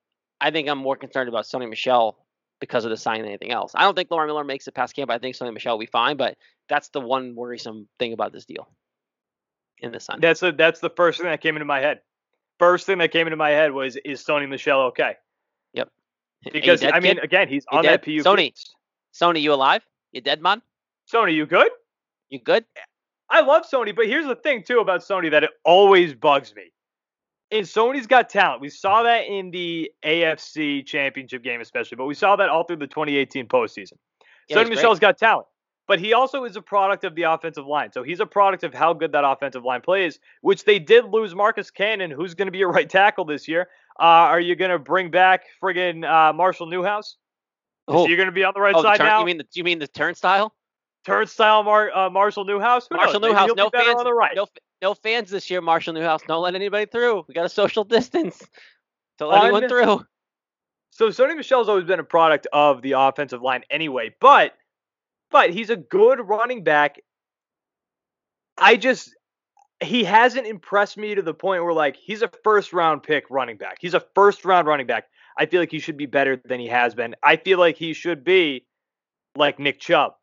[0.42, 2.18] I think I'm more concerned about Sony Michel
[2.60, 3.72] because of the sign than anything else.
[3.76, 5.10] I don't think Lamar Miller makes it past camp.
[5.10, 8.46] I think Sony Michel will be fine, but that's the one worrisome thing about this
[8.46, 8.68] deal.
[9.82, 10.20] In the sun.
[10.20, 12.02] That's a, that's the first thing that came into my head.
[12.58, 15.16] First thing that came into my head was, is Sony Michel okay?
[15.74, 15.90] Yep.
[16.52, 17.24] Because, I mean, kid?
[17.24, 18.18] again, he's You on that dead?
[18.24, 18.50] PUP Sony.
[18.50, 18.76] list.
[19.14, 19.82] Sony, you alive?
[20.12, 20.62] You dead, man?
[21.12, 21.72] Sony, you good?
[22.30, 22.66] You good?
[23.30, 26.72] I love Sony, but here's the thing too about Sony that it always bugs me.
[27.52, 28.62] And Sony's got talent.
[28.62, 32.78] We saw that in the AFC Championship game, especially, but we saw that all through
[32.78, 33.94] the 2018 postseason.
[34.48, 34.70] Yeah, Sony.
[34.70, 35.48] Michel's got talent,
[35.88, 37.92] but he also is a product of the offensive line.
[37.92, 41.34] So he's a product of how good that offensive line plays, which they did lose
[41.34, 43.68] Marcus Cannon, who's going to be a right tackle this year.
[44.00, 47.18] Uh, are you going to bring back friggin' uh, Marshall Newhouse?
[47.90, 49.20] Is he going to be on the right oh, side turn, now?
[49.22, 50.54] You mean the you mean the turnstile?
[51.06, 52.88] Turnstile Mar- uh, Marshall Newhouse?
[52.90, 53.32] Who Marshall knows?
[53.32, 54.36] Newhouse, no fans, on the right.
[54.36, 54.46] no
[54.82, 55.62] no fans this year.
[55.62, 57.26] Marshall Newhouse, don't let anybody through.
[57.28, 58.42] We got a social distance.
[59.18, 60.06] Don't let anyone through.
[60.92, 64.54] So Sony Michel's always been a product of the offensive line anyway, but
[65.32, 67.00] but he's a good running back.
[68.58, 69.16] I just
[69.82, 73.58] he hasn't impressed me to the point where like he's a first round pick running
[73.58, 73.78] back.
[73.80, 75.06] He's a first round running back.
[75.38, 77.16] I feel like he should be better than he has been.
[77.24, 78.66] I feel like he should be
[79.36, 80.14] like Nick Chubb.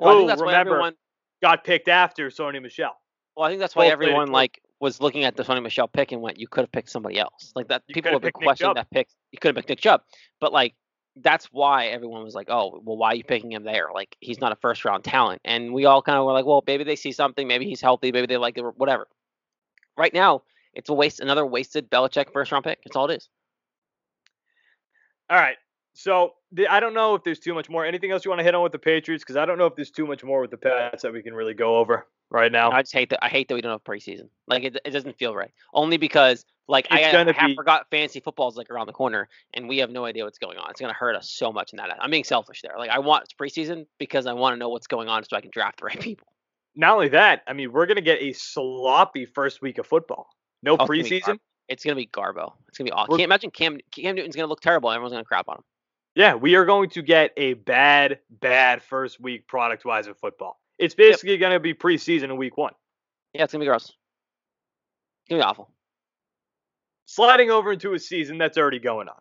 [0.00, 0.94] Well, I who, think oh, that's why remember, everyone.
[1.42, 2.96] got picked after Sony Michel.
[3.36, 6.20] Well, I think that's why everyone like was looking at the Sony Michel pick and
[6.20, 7.82] went, "You could have picked somebody else." Like that.
[7.88, 9.08] You people coulda been questioning that pick.
[9.32, 10.02] You could have picked Nick Chubb,
[10.40, 10.74] but like
[11.16, 13.88] that's why everyone was like, "Oh, well, why are you picking him there?
[13.92, 16.62] Like he's not a first round talent." And we all kind of were like, "Well,
[16.66, 17.46] maybe they see something.
[17.48, 18.12] Maybe he's healthy.
[18.12, 18.62] Maybe they like it.
[18.62, 19.08] or Whatever."
[19.96, 20.42] Right now,
[20.72, 21.20] it's a waste.
[21.20, 22.80] Another wasted Belichick first round pick.
[22.84, 23.28] That's all it is.
[25.30, 25.56] All right.
[25.94, 27.86] So the, I don't know if there's too much more.
[27.86, 29.22] Anything else you want to hit on with the Patriots?
[29.22, 31.34] Because I don't know if there's too much more with the Pats that we can
[31.34, 32.72] really go over right now.
[32.72, 33.24] I just hate that.
[33.24, 34.28] I hate that we don't have preseason.
[34.48, 35.52] Like it, it doesn't feel right.
[35.72, 38.92] Only because like I, It's I gonna be- forgot fantasy football is like around the
[38.92, 40.68] corner, and we have no idea what's going on.
[40.70, 41.96] It's gonna hurt us so much in that.
[42.00, 42.74] I'm being selfish there.
[42.76, 45.50] Like I want preseason because I want to know what's going on so I can
[45.52, 46.26] draft the right people.
[46.74, 50.28] Not only that, I mean, we're gonna get a sloppy first week of football.
[50.60, 51.38] No Oh, it's gonna be preseason.
[51.68, 52.54] It's gonna be Garbo.
[52.68, 53.16] It's gonna be awful.
[53.16, 54.90] Can't imagine Cam Cam Newton's gonna look terrible.
[54.90, 55.64] Everyone's gonna crap on him.
[56.14, 60.60] Yeah, we are going to get a bad, bad first week product wise of football.
[60.78, 62.72] It's basically going to be preseason in week one.
[63.32, 63.86] Yeah, it's gonna be gross.
[63.86, 63.96] It's
[65.28, 65.70] gonna be awful.
[67.06, 69.20] Sliding over into a season that's already going on.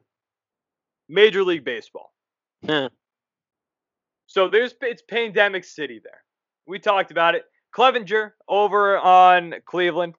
[1.09, 2.13] Major League Baseball.
[4.27, 6.23] So there's it's pandemic city there.
[6.67, 7.45] We talked about it.
[7.75, 10.13] Clevinger over on Cleveland.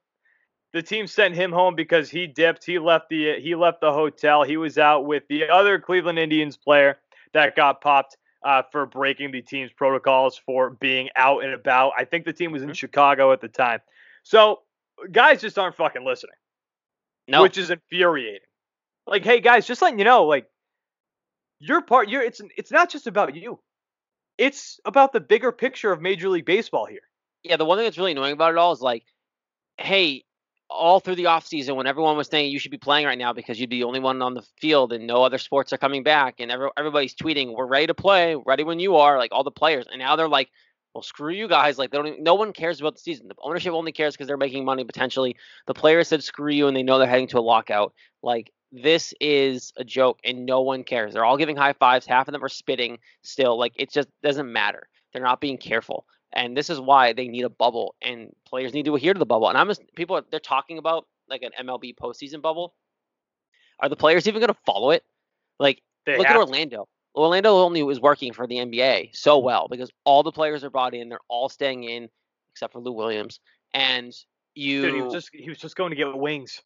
[0.75, 2.65] The team sent him home because he dipped.
[2.67, 4.43] He left the he left the hotel.
[4.43, 6.99] He was out with the other Cleveland Indians player
[7.33, 11.93] that got popped uh, for breaking the team's protocols for being out and about.
[11.97, 12.77] I think the team was in Mhm.
[12.77, 13.81] Chicago at the time.
[14.25, 14.63] So
[15.11, 16.37] guys just aren't fucking listening,
[17.29, 18.41] No, which is infuriating.
[19.07, 20.51] Like, hey guys, just letting you know, like
[21.61, 22.09] you're part.
[22.09, 23.61] You're it's it's not just about you.
[24.39, 27.09] It's about the bigger picture of Major League Baseball here.
[27.45, 29.05] yeah, the one thing that's really annoying about it all is like,
[29.79, 30.24] hey,
[30.75, 33.61] all through the offseason when everyone was saying you should be playing right now because
[33.61, 36.37] you'd be the only one on the field and no other sports are coming back
[36.41, 39.51] and every, everybody's tweeting, we're ready to play, ready when you are, like all the
[39.51, 39.87] players.
[39.91, 40.51] And now they're like,
[40.95, 41.77] well, screw you guys.
[41.77, 42.07] Like they don't.
[42.07, 43.29] Even, no one cares about the season.
[43.29, 45.37] The ownership only cares because they're making money potentially.
[45.67, 47.93] The players said screw you, and they know they're heading to a lockout.
[48.23, 51.13] Like this is a joke, and no one cares.
[51.13, 52.07] They're all giving high fives.
[52.07, 53.59] Half of them are spitting still.
[53.59, 54.89] Like it just doesn't matter.
[55.13, 58.85] They're not being careful, and this is why they need a bubble, and players need
[58.87, 59.49] to adhere to the bubble.
[59.49, 60.21] And I'm just people.
[60.31, 62.75] They're talking about like an MLB postseason bubble.
[63.81, 65.03] Are the players even going to follow it?
[65.59, 66.47] Like They look at have to.
[66.47, 66.89] Orlando.
[67.17, 70.95] Orlando only was working for the NBA so well because all the players are brought
[70.95, 71.09] in.
[71.09, 72.09] They're all staying in,
[72.53, 73.41] except for Lou Williams.
[73.73, 74.13] And
[74.55, 76.61] you, Dude, he was just he was just going to get wings.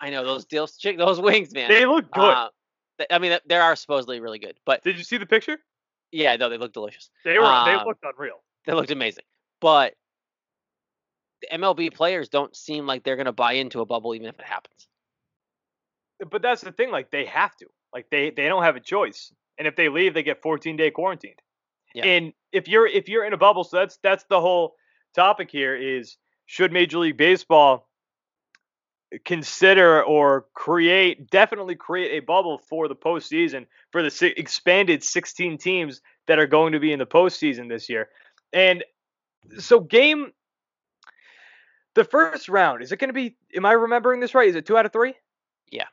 [0.00, 1.68] I know those deals, chick, those wings, man.
[1.70, 2.22] They look good.
[2.22, 2.48] Uh,
[3.10, 5.58] I mean, they are supposedly really good, but Did you see the picture?
[6.12, 7.08] yeah, no, they look delicious.
[7.24, 8.42] They were they Um, looked unreal.
[8.66, 9.24] They looked amazing,
[9.60, 9.94] but
[11.40, 14.44] the MLB players don't seem like they're gonna buy into a bubble, even if it
[14.44, 14.88] happens.
[16.22, 16.90] Uh, but that's the thing.
[16.90, 17.66] Like they have to.
[17.92, 19.32] Like they they don't have a choice.
[19.58, 21.40] And if they leave, they get 14 day quarantined.
[21.94, 22.06] Yeah.
[22.06, 24.76] And if you're if you're in a bubble, so that's that's the whole
[25.14, 27.88] topic here is should Major League Baseball
[29.24, 35.58] consider or create definitely create a bubble for the postseason for the si- expanded 16
[35.58, 38.08] teams that are going to be in the postseason this year.
[38.52, 38.84] And
[39.58, 40.32] so game
[41.94, 44.48] the first round is it going to be am I remembering this right?
[44.48, 45.14] Is it 2 out of 3?
[45.70, 45.84] Yeah.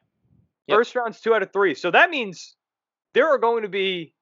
[0.68, 0.78] Yep.
[0.78, 1.76] First round's 2 out of 3.
[1.76, 2.56] So that means
[3.14, 4.14] there are going to be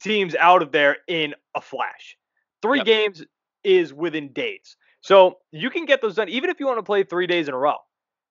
[0.00, 2.16] teams out of there in a flash.
[2.62, 2.86] 3 Yep.
[2.86, 3.24] games
[3.64, 4.76] is within days.
[5.00, 7.54] So you can get those done even if you want to play 3 days in
[7.54, 7.76] a row.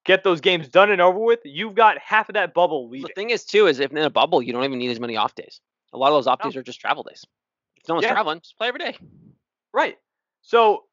[0.04, 1.42] Get those games done and over with.
[1.44, 3.08] You've got half of that bubble leaving.
[3.08, 5.16] The thing is, too, is if in a bubble, you don't even need as many
[5.16, 5.62] off days.
[5.94, 6.50] A lot of those off No.
[6.50, 7.24] days are just travel days.
[7.82, 8.14] If no one's Yeah.
[8.14, 8.98] traveling, just play every day.
[9.74, 9.98] Right.
[10.42, 10.86] So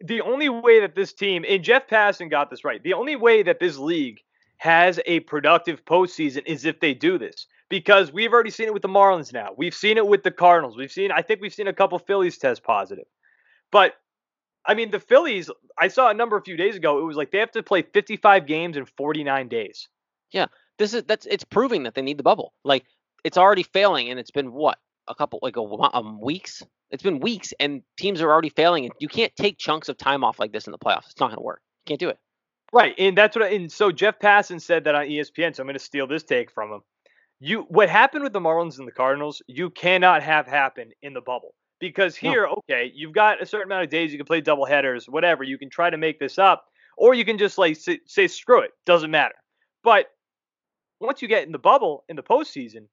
[0.00, 2.82] the only way that this team and Jeff Passan got this right.
[2.82, 4.20] The only way that this league
[4.58, 7.46] has a productive postseason is if they do this.
[7.70, 9.50] Because we've already seen it with the Marlins now.
[9.56, 10.76] We've seen it with the Cardinals.
[10.76, 13.06] We've seen I think we've seen a couple Phillies test positive.
[13.72, 13.94] But
[14.66, 16.98] I mean the Phillies, I saw a number a few days ago.
[16.98, 19.88] It was like they have to play 55 games in 49 days.
[20.30, 20.46] Yeah.
[20.78, 22.52] This is that's it's proving that they need the bubble.
[22.64, 22.84] Like
[23.22, 25.62] it's already failing, and it's been what a couple like a
[25.96, 26.62] um, weeks.
[26.90, 28.84] It's been weeks, and teams are already failing.
[28.84, 31.10] And you can't take chunks of time off like this in the playoffs.
[31.10, 31.60] It's not going to work.
[31.84, 32.18] You can't do it.
[32.72, 33.44] Right, and that's what.
[33.44, 35.54] I, and so Jeff Passan said that on ESPN.
[35.54, 36.80] So I'm going to steal this take from him.
[37.40, 41.20] You what happened with the Marlins and the Cardinals, you cannot have happen in the
[41.20, 41.54] bubble.
[41.80, 42.30] Because No.
[42.30, 45.44] here, okay, you've got a certain amount of days you can play double headers, whatever.
[45.44, 46.64] You can try to make this up,
[46.96, 49.34] or you can just like say, say screw it, doesn't matter.
[49.82, 50.06] But
[51.00, 52.86] once you get in the bubble in the postseason,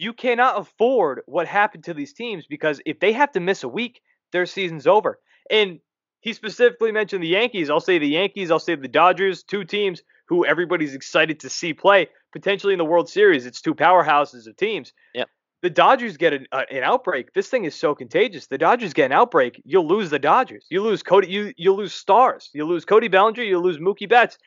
[0.00, 3.68] you cannot afford what happened to these teams because if they have to miss a
[3.68, 4.00] week,
[4.32, 5.18] their season's over.
[5.50, 5.78] And
[6.20, 7.68] he specifically mentioned the Yankees.
[7.68, 11.74] I'll say the Yankees, I'll say the Dodgers, two teams who everybody's excited to see
[11.74, 13.44] play, potentially in the World Series.
[13.44, 14.92] It's two powerhouses of teams.
[15.14, 15.28] Yep.
[15.62, 17.34] The Dodgers get an, uh, an outbreak.
[17.34, 18.46] This thing is so contagious.
[18.46, 19.60] The Dodgers get an outbreak.
[19.66, 20.64] You'll lose the Dodgers.
[20.70, 21.28] You lose Cody.
[21.28, 22.48] You you lose stars.
[22.54, 23.42] You lose Cody Bellinger.
[23.42, 24.38] You lose Mookie Betts.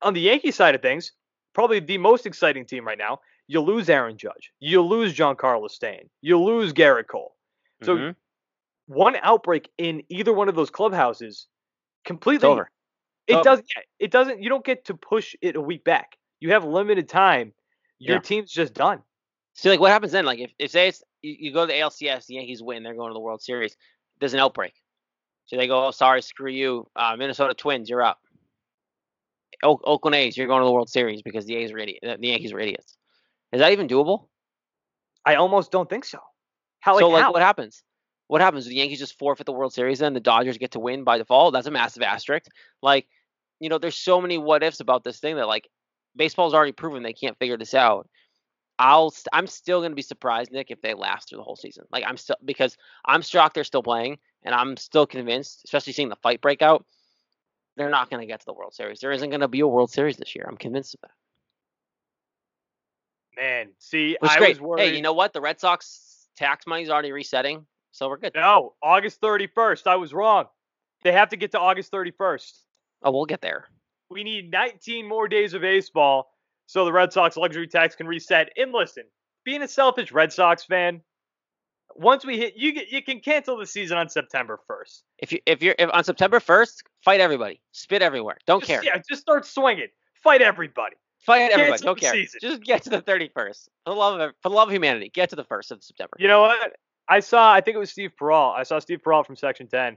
[0.00, 1.12] On the Yankee side of things,
[1.54, 3.18] probably the most exciting team right now.
[3.46, 4.52] You lose Aaron Judge.
[4.60, 6.08] You lose Giancarlo Stain.
[6.22, 7.36] You lose Gerrit Cole.
[7.82, 8.16] So Mhm.
[8.86, 11.46] one outbreak in either one of those clubhouses
[12.04, 12.70] completely it's over.
[13.26, 13.44] it over.
[13.44, 13.66] doesn't
[13.98, 16.16] it doesn't you don't get to push it a week back.
[16.40, 17.52] You have limited time.
[17.98, 18.20] Your Yeah.
[18.20, 19.02] team's just done.
[19.54, 20.24] See, like, what happens then?
[20.24, 22.94] Like, if, if say it's you, you go to the ALCS, the Yankees win, they're
[22.94, 23.76] going to the World Series.
[24.18, 24.74] There's an outbreak,
[25.46, 28.20] so they go, "Oh, sorry, screw you, uh, Minnesota Twins, you're up."
[29.62, 32.28] O- Oakland A's, you're going to the World Series because the A's were idiot, the
[32.28, 32.96] Yankees were idiots.
[33.54, 34.26] Is that even doable?
[35.24, 36.18] I almost don't think so.
[36.80, 37.32] How like, so, like, how?
[37.32, 37.84] what happens?
[38.26, 38.64] What happens?
[38.64, 40.00] Do the Yankees just forfeit the World Series?
[40.00, 41.52] Then the Dodgers get to win by default.
[41.52, 42.46] That's a massive asterisk.
[42.82, 43.06] Like,
[43.60, 45.68] you know, there's so many what ifs about this thing that like
[46.16, 48.08] baseball's already proven they can't figure this out.
[48.76, 51.84] I'll st- I'm still gonna be surprised, Nick, if they last through the whole season.
[51.92, 56.08] Like I'm still because I'm shocked they're still playing, and I'm still convinced, especially seeing
[56.08, 56.84] the fight break out,
[57.76, 58.98] they're not gonna get to the World Series.
[58.98, 60.44] There isn't gonna be a World Series this year.
[60.48, 61.10] I'm convinced of that.
[63.36, 64.48] Man, see, Which I great.
[64.56, 64.82] was worried.
[64.90, 65.32] Hey, you know what?
[65.32, 68.32] The Red Sox tax money's already resetting, so we're good.
[68.34, 69.86] no, August 31st.
[69.86, 70.46] I was wrong.
[71.02, 72.52] They have to get to August 31st.
[73.02, 73.66] Oh, we'll get there.
[74.10, 76.30] We need 19 more days of baseball
[76.66, 78.50] so the Red Sox luxury tax can reset.
[78.56, 79.04] And listen,
[79.44, 81.02] being a selfish Red Sox fan,
[81.96, 85.02] once we hit, you get, you can cancel the season on September 1st.
[85.18, 88.84] If you if you're if on September 1st, fight everybody, spit everywhere, don't Just- care,
[88.84, 89.88] Yeah, just start swinging.
[90.22, 90.96] Fight everybody.
[91.24, 92.12] Fight everybody, don't care.
[92.12, 92.40] season.
[92.42, 93.34] Just get to the 31st.
[93.34, 96.16] For the love of for the love of humanity, get to the first of September.
[96.18, 96.76] You know what?
[97.08, 98.54] I saw, I think it was Steve Perrault.
[98.56, 99.96] I saw Steve Perrault from Section 10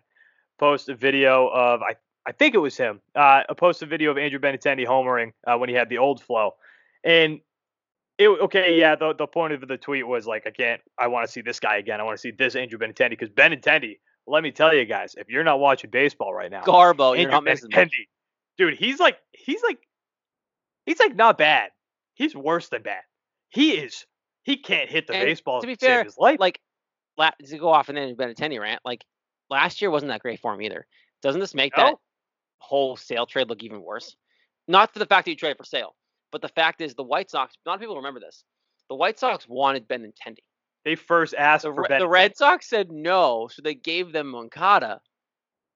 [0.60, 4.18] post a video of, I, I think it was him, uh, post a video of
[4.18, 6.56] Andrew Benintendi homering uh, when he had the old flow.
[7.04, 7.40] And
[8.18, 11.26] it, okay, yeah, the, the point of the tweet was like, I can't, I want
[11.26, 12.02] to see this guy again.
[12.02, 15.30] I want to see this Andrew Benintendi because Benintendi, let me tell you guys, if
[15.30, 17.94] you're not watching baseball right now, Garbo, you're not missing much.
[18.58, 19.78] Dude, he's like, he's like,
[20.88, 21.70] he's like not bad.
[22.16, 23.04] He's worse than bad.
[23.50, 24.06] He is,
[24.44, 26.40] he can't hit the And baseball to be save fair, his life.
[26.40, 26.60] Like,
[27.18, 29.06] la- to go off and then Benintendi rant, like
[29.52, 30.88] last year wasn't that great for him either.
[31.22, 31.94] Doesn't this make that
[32.58, 34.16] whole Sale trade look even worse?
[34.68, 35.96] Not for the fact that you traded for Sale,
[36.32, 37.56] but the fact is the White Sox.
[37.66, 38.44] A lot of people remember this.
[38.90, 40.40] The White Sox wanted Benintendi.
[40.86, 42.00] They first asked The, for Re- Ben.
[42.00, 45.02] the Red Sox said no, so they gave them Moncada,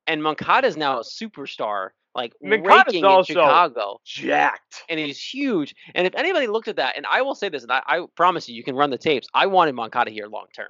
[0.07, 4.83] and Moncada is now a superstar, like Moncada's raking in Chicago, jacked.
[4.89, 5.75] and he's huge.
[5.95, 8.49] And if anybody looked at that, and I will say this, and I, I promise
[8.49, 9.27] you, you can run the tapes.
[9.33, 10.69] I wanted Moncada here long term.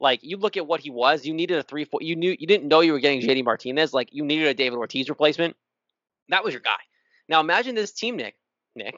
[0.00, 2.00] Like you look at what he was, you needed a three, four.
[2.02, 3.92] You knew you didn't know you were getting JD Martinez.
[3.92, 5.56] Like you needed a David Ortiz replacement.
[6.28, 6.78] That was your guy.
[7.28, 8.36] Now imagine this team, Nick,
[8.74, 8.96] Nick,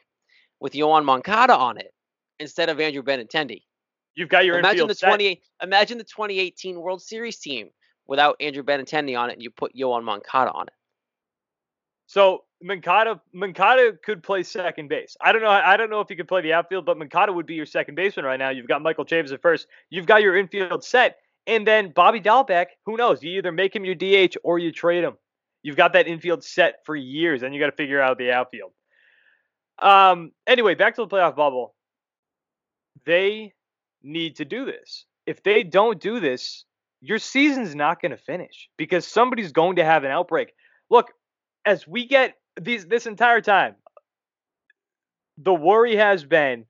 [0.60, 1.92] with Yoan Moncada on it
[2.38, 3.62] instead of Andrew Benintendi.
[4.14, 5.08] You've got your imagine the set.
[5.08, 7.70] 28 imagine the 2018 World Series team
[8.06, 10.74] without Andrew Benintendi on it and you put Yoan Moncada on it.
[12.10, 15.16] So Moncada, Moncada could play second base.
[15.20, 15.48] I don't know.
[15.48, 17.94] I don't know if he could play the outfield, but Moncada would be your second
[17.94, 18.50] baseman right now.
[18.50, 19.68] You've got Michael Chavis at first.
[19.90, 22.66] You've got your infield set, and then Bobby Dalbec.
[22.84, 23.22] Who knows?
[23.22, 25.18] You either make him your DH or you trade him.
[25.62, 28.72] You've got that infield set for years, and you got to figure out the outfield.
[29.78, 30.32] Um.
[30.48, 31.76] Anyway, back to the playoff bubble.
[33.06, 33.54] They
[34.02, 35.04] need to do this.
[35.26, 36.64] If they don't do this,
[37.00, 40.54] your season's not going to finish because somebody's going to have an outbreak.
[40.90, 41.12] Look,
[41.64, 43.74] as we get these this entire time,
[45.38, 46.66] the worry has been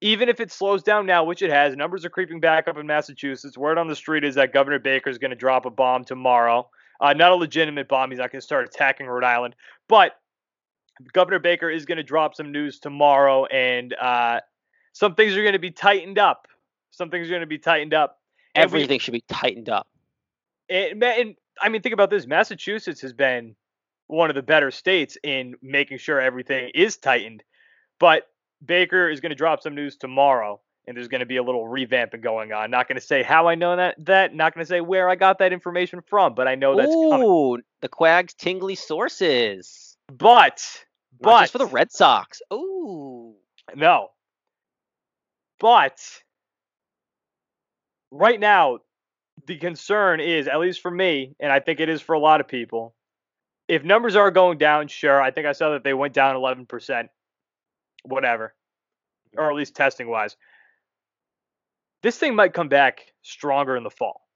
[0.00, 2.86] even if it slows down now, which it has, numbers are creeping back up in
[2.86, 3.56] Massachusetts.
[3.56, 6.68] Word on the street is that Governor Baker is going to drop a bomb tomorrow.
[7.00, 8.10] Uh, not a legitimate bomb.
[8.10, 9.56] He's not going to start attacking Rhode Island,
[9.88, 10.12] but
[11.14, 14.40] Governor Baker is going to drop some news tomorrow, and uh,
[14.92, 16.48] some things are going to be tightened up.
[16.90, 18.20] Some things are going to be tightened up.
[18.54, 19.88] And we- Everything should be tightened up.
[20.68, 22.26] and, and I mean, think about this.
[22.26, 23.54] Massachusetts has been
[24.06, 27.42] one of the better states in making sure everything is tightened.
[27.98, 28.28] But
[28.64, 31.64] Baker is going to drop some news tomorrow, and there's going to be a little
[31.64, 32.70] revamping going on.
[32.70, 34.04] Not going to say how I know that.
[34.04, 36.92] That not going to say where I got that information from, but I know that's
[36.92, 37.62] coming.
[37.80, 39.96] The Quag's tingly sources.
[40.08, 40.62] But
[41.20, 42.42] Not but just for the Red Sox.
[42.52, 43.34] Ooh.
[43.74, 44.08] no,
[45.60, 45.98] But
[48.10, 48.78] right now,
[49.46, 52.40] the concern is, at least for me, and I think it is for a lot
[52.40, 52.94] of people,
[53.68, 55.20] if numbers are going down, sure.
[55.20, 57.08] I think I saw that they went down 11%,
[58.04, 58.54] whatever,
[59.36, 60.36] or at least testing wise.
[62.02, 64.28] This thing might come back stronger in the fall.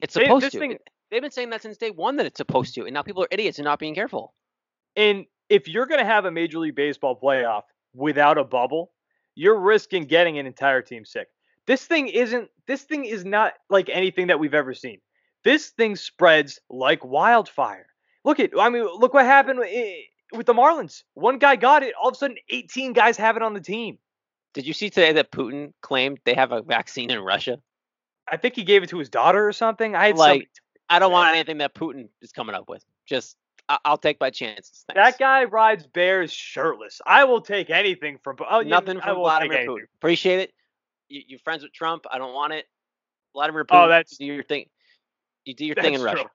[0.00, 0.58] It's supposed to.
[0.58, 0.78] Thing,
[1.10, 3.28] They've been saying that since day one that it's supposed to, and now people are
[3.30, 4.34] idiots and not being careful.
[4.96, 7.62] And if you're going to have a Major League Baseball playoff
[7.94, 8.92] without a bubble,
[9.34, 11.28] you're risking getting an entire team sick.
[11.66, 12.50] This thing isn't.
[12.66, 14.98] This thing is not like anything that we've ever seen.
[15.44, 17.86] This thing spreads like wildfire.
[18.24, 18.50] Look at.
[18.58, 19.94] I mean, look what happened eh,
[20.32, 21.02] with the Marlins.
[21.14, 21.94] One guy got it.
[22.00, 23.98] All of a sudden, 18 guys have it on the team.
[24.54, 27.58] Did you see today that Putin claimed they have a vaccine in Russia?
[28.30, 29.94] I think he gave it to his daughter or something.
[29.94, 30.48] I had like.
[30.88, 32.84] I don't want anything that Putin is coming up with.
[33.06, 33.36] Just
[33.68, 34.84] I- will take my chances.
[34.86, 34.96] Thanks.
[34.96, 37.00] That guy rides bears shirtless.
[37.06, 39.84] I will take anything from oh, nothing from Vladimir Putin.
[39.96, 40.52] Appreciate it.
[41.14, 42.06] You, are friends with Trump.
[42.10, 42.66] I don't want it.
[43.34, 43.84] Vladimir oh, Putin.
[43.84, 44.66] Oh, that's do your thing.
[45.44, 46.10] You do your thing in true.
[46.10, 46.30] Russia.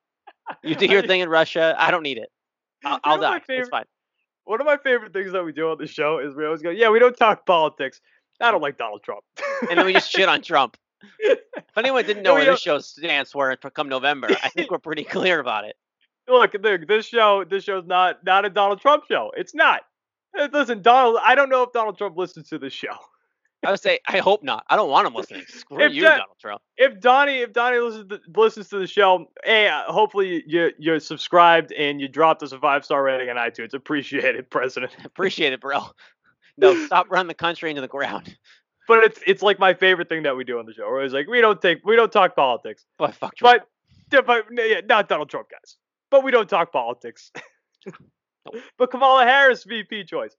[0.63, 1.76] You do your thing in Russia.
[1.78, 2.30] I don't need it.
[2.86, 3.39] I'll, I'll die.
[3.39, 3.86] Favorite, it's fine.
[4.46, 6.70] One of my favorite things that we do on the show is we always go,
[6.70, 8.02] "Yeah, we don't talk politics."
[8.42, 9.24] I don't like Donald Trump.
[9.70, 10.78] and then we just shit on Trump.
[11.20, 11.39] if
[11.78, 15.39] anyone didn't know where this show stands for come November, I think we're pretty clear
[15.39, 15.76] about it.
[16.28, 19.32] Look, look, this show, this show's not not a Donald Trump show.
[19.36, 19.82] It's not.
[20.54, 21.18] Listen, Donald.
[21.22, 22.96] I don't know if Donald Trump listens to this show.
[23.65, 24.63] I would say I hope not.
[24.69, 25.43] I don't want him listening.
[25.48, 26.62] Screw if you, Donald Trump.
[26.78, 31.00] If Donnie, if Donnie listens to, listens to the show, hey, uh, hopefully you you're
[31.00, 33.74] subscribed and you dropped us a five star rating on iTunes.
[33.74, 34.91] Appreciate it, President.
[35.06, 35.82] Appreciate it, bro.
[36.58, 38.38] No, stop running the country into the ground.
[38.88, 40.89] But it's it's like my favorite thing that we do on the show.
[40.89, 42.86] Where it's like we don't take we don't talk politics.
[42.98, 43.63] But fuck Trump.
[44.10, 45.76] But, but yeah, not Donald Trump, guys.
[46.10, 47.32] But we don't talk politics.
[48.78, 50.36] But Kamala Harris VP choice.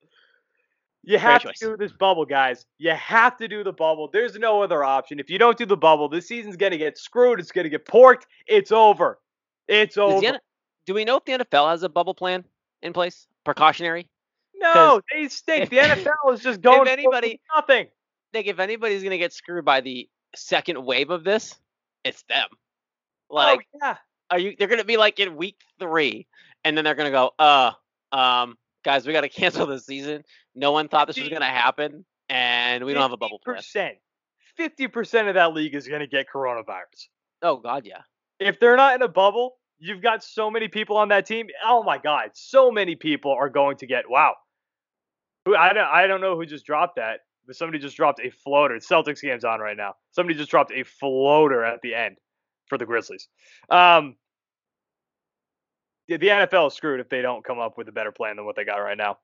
[1.02, 2.66] You have to do this bubble, guys.
[2.78, 4.10] You have to do the bubble.
[4.12, 5.18] There's no other option.
[5.18, 7.40] If you don't do the bubble, this season's going to get screwed.
[7.40, 8.26] It's going to get porked.
[8.46, 9.18] It's over.
[9.66, 10.20] It's over.
[10.20, 10.40] The,
[10.84, 12.44] do we know if the NFL has a bubble plan
[12.82, 13.26] in place?
[13.44, 14.08] Precautionary?
[14.54, 15.70] No, they stink.
[15.70, 17.86] The NFL is just going if anybody, nothing.
[18.34, 21.56] Nick, if anybody's going to get screwed by the second wave of this,
[22.04, 22.48] it's them.
[23.30, 23.96] Oh, like, oh, yeah.
[24.30, 24.54] Are you?
[24.58, 26.26] They're going to be like in week three,
[26.64, 27.72] and then they're going to go, uh,
[28.12, 30.22] um, guys, we got to cancel the season.
[30.54, 33.96] No one thought this was going to happen, and we don't have a bubble percent.
[34.56, 37.08] Fifty percent of that league is going to get coronavirus.
[37.42, 38.02] Oh God, yeah.
[38.38, 41.48] If they're not in a bubble, you've got so many people on that team.
[41.64, 44.08] Oh my God, so many people are going to get.
[44.08, 44.34] Wow.
[45.46, 45.88] I don't.
[45.88, 48.76] I don't know who just dropped that, but somebody just dropped a floater.
[48.76, 49.94] Celtics game's on right now.
[50.12, 52.16] Somebody just dropped a floater at the end
[52.66, 53.28] for the Grizzlies.
[53.70, 54.16] Um,
[56.18, 58.56] the NFL is screwed if they don't come up with a better plan than what
[58.56, 59.18] they got right now.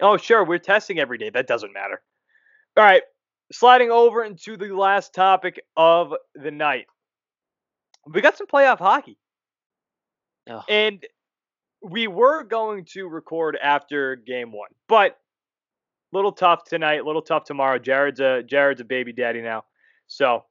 [0.00, 1.30] Oh, sure, we're testing every day.
[1.30, 2.02] That doesn't matter.
[2.76, 3.02] All right,
[3.52, 6.86] sliding over into the last topic of the night.
[8.06, 9.18] We got some playoff hockey.
[10.48, 10.62] Oh.
[10.68, 11.04] And
[11.82, 15.18] we were going to record after game one, but
[16.12, 17.78] little tough tonight, little tough tomorrow.
[17.78, 19.64] Jared's a Jared's a baby daddy now.
[20.06, 20.44] So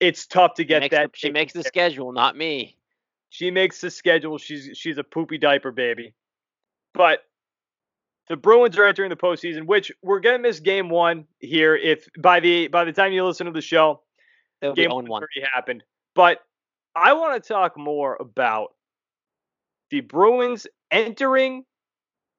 [0.00, 1.12] it's tough to get that.
[1.12, 2.76] The, she makes the schedule, not me.
[3.36, 4.38] She makes the schedule.
[4.38, 6.14] She's she's a poopy diaper baby.
[6.94, 7.20] But
[8.30, 11.76] the Bruins are entering the postseason, which we're gonna miss game one here.
[11.76, 14.00] If by the by the time you listen to the show,
[14.62, 15.82] It'll game one already happened.
[16.14, 16.38] But
[16.94, 18.68] I want to talk more about
[19.90, 21.66] the Bruins entering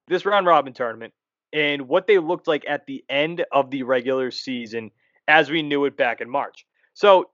[0.07, 1.13] this round robin tournament
[1.53, 4.89] and what they looked like at the end of the regular season
[5.27, 6.65] as we knew it back in March.
[6.95, 7.29] So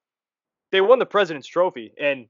[0.73, 2.27] they won the President's Trophy, and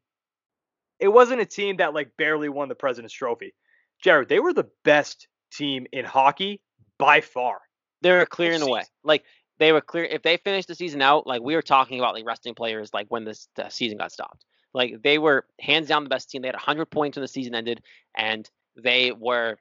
[0.99, 3.53] it wasn't a team that like barely won the President's Trophy.
[4.01, 6.61] Jared, they were the best team in hockey
[6.97, 7.61] by far.
[8.01, 8.83] They were clearing the way.
[9.03, 9.23] Like
[9.59, 10.03] they were clear.
[10.05, 13.07] If they finished the season out, like we were talking about, like resting players, like
[13.09, 14.45] when this the season got stopped.
[14.73, 16.41] Like they were hands down the best team.
[16.41, 17.81] They had 100 points when the season ended,
[18.15, 19.57] and they were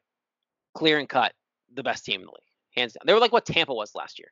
[0.74, 1.32] clear and cut
[1.74, 2.42] the best team in the league,
[2.74, 3.02] hands down.
[3.06, 4.28] They were like what Tampa was last year.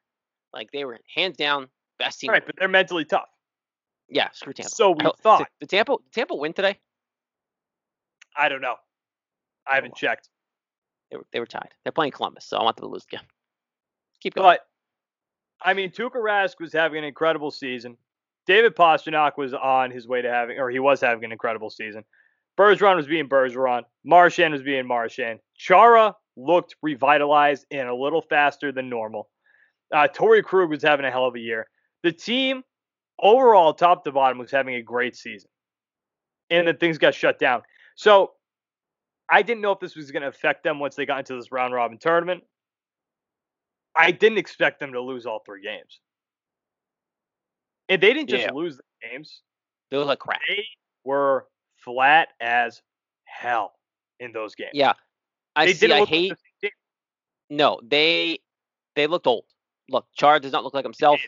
[0.53, 2.31] Like they were hands down best team.
[2.31, 3.29] Right, but they're mentally tough.
[4.09, 4.71] Yeah, screw Tampa.
[4.71, 6.79] So we thought the Tampa Tampa win today.
[8.37, 8.77] I don't know.
[9.67, 9.99] I haven't oh.
[9.99, 10.29] checked.
[11.11, 11.71] They were they were tied.
[11.85, 13.25] They're playing Columbus, so I want them to lose again.
[14.21, 14.47] Keep going.
[14.47, 14.61] But
[15.63, 17.97] I mean, Tuukka Rask was having an incredible season.
[18.47, 22.05] David Pastrnak was on his way to having, or he was having an incredible season.
[22.59, 23.83] Bergeron was being Bergeron.
[24.05, 25.41] Marchand was being Marchand.
[25.57, 29.29] Chara looked revitalized and a little faster than normal.
[29.95, 31.67] Uh, Torey Krug was having a hell of a year.
[32.03, 32.63] The team
[33.19, 35.51] overall, top to bottom, was having a great season.
[36.49, 37.63] And then things got shut down.
[38.01, 38.31] So
[39.31, 41.53] I didn't know if this was going to affect them once they got into this
[41.53, 42.43] round robin tournament.
[43.95, 46.01] I didn't expect them to lose all three games.
[47.91, 48.53] And they didn't just Yeah.
[48.53, 49.43] lose the games;
[49.91, 50.41] They look like crap.
[50.49, 50.67] they
[51.05, 51.47] were
[51.77, 52.81] flat as
[53.25, 53.75] hell
[54.19, 54.71] in those games.
[54.73, 54.95] Yeah,
[55.55, 55.93] I they see.
[55.93, 56.33] I like hate.
[56.63, 56.71] same.
[57.51, 58.39] No, they
[58.95, 59.45] they looked old.
[59.91, 61.21] Look, Char does not look like himself.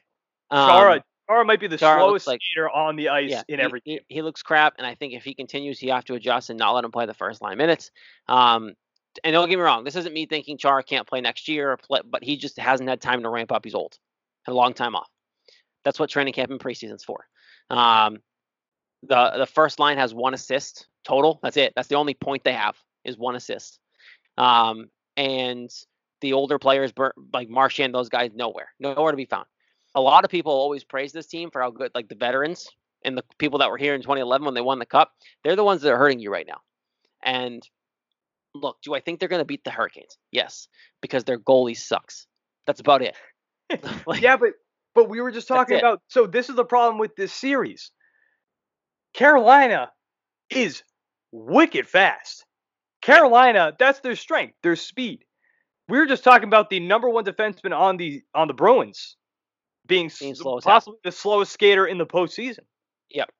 [0.50, 3.58] Um, Chara, Chara might be the Chara slowest like- skater on the ice yeah, in
[3.58, 4.00] he- every he, game.
[4.08, 6.72] he looks crap, and I think if he continues, you have to adjust and not
[6.72, 7.90] let him play the first line minutes.
[8.28, 8.74] Um,
[9.24, 11.76] and don't get me wrong, this isn't me thinking Chara can't play next year, or
[11.76, 13.64] play, but he just hasn't had time to ramp up.
[13.64, 13.98] He's old,
[14.44, 15.08] had a long time off.
[15.84, 17.26] That's what training camp and preseason's for.
[17.68, 18.18] Um,
[19.02, 21.40] the the first line has one assist total.
[21.42, 21.72] That's it.
[21.74, 23.80] That's the only point they have is one assist.
[24.38, 25.70] Um, and
[26.20, 26.92] the older players,
[27.32, 29.46] like Marchand, those guys, nowhere, nowhere to be found.
[29.94, 32.68] A lot of people always praise this team for how good, like the veterans
[33.04, 35.12] and the people that were here in 2011 when they won the cup.
[35.44, 36.60] They're the ones that are hurting you right now.
[37.22, 37.66] And
[38.54, 40.16] look, do I think they're going to beat the Hurricanes?
[40.30, 40.68] Yes,
[41.00, 42.26] because their goalie sucks.
[42.66, 43.16] That's about it.
[44.06, 44.52] Like, yeah, but
[44.94, 45.78] but we were just talking it.
[45.78, 46.02] about.
[46.08, 47.90] So this is the problem with this series.
[49.14, 49.90] Carolina
[50.50, 50.82] is
[51.30, 52.44] wicked fast.
[53.00, 55.24] Carolina, that's their strength, their speed.
[55.88, 59.16] We were just talking about the number one defenseman on the on the Bruins
[59.86, 62.60] being, Being slow possibly the slowest skater in the postseason.
[63.10, 63.30] Yep.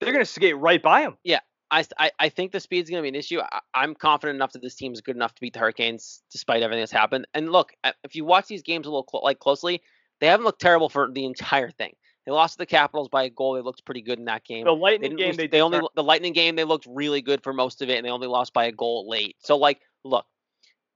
[0.00, 1.16] They're gonna skate right by him.
[1.22, 1.40] Yeah,
[1.72, 1.84] I
[2.18, 3.40] I think the speed's going to be an issue.
[3.40, 6.62] I, I'm confident enough that this team is good enough to beat the Hurricanes despite
[6.62, 7.26] everything that's happened.
[7.34, 9.80] And look, uh, if you watch these games a little clo- like closely,
[10.20, 11.94] they haven't looked terrible for the entire thing.
[12.26, 13.54] They lost to the Capitals by a goal.
[13.54, 14.64] They looked pretty good in that game.
[14.64, 17.42] The Lightning game, lose- they, they only determined- the Lightning game they looked really good
[17.42, 19.36] for most of it, and they only lost by a goal late.
[19.40, 20.26] So like, look,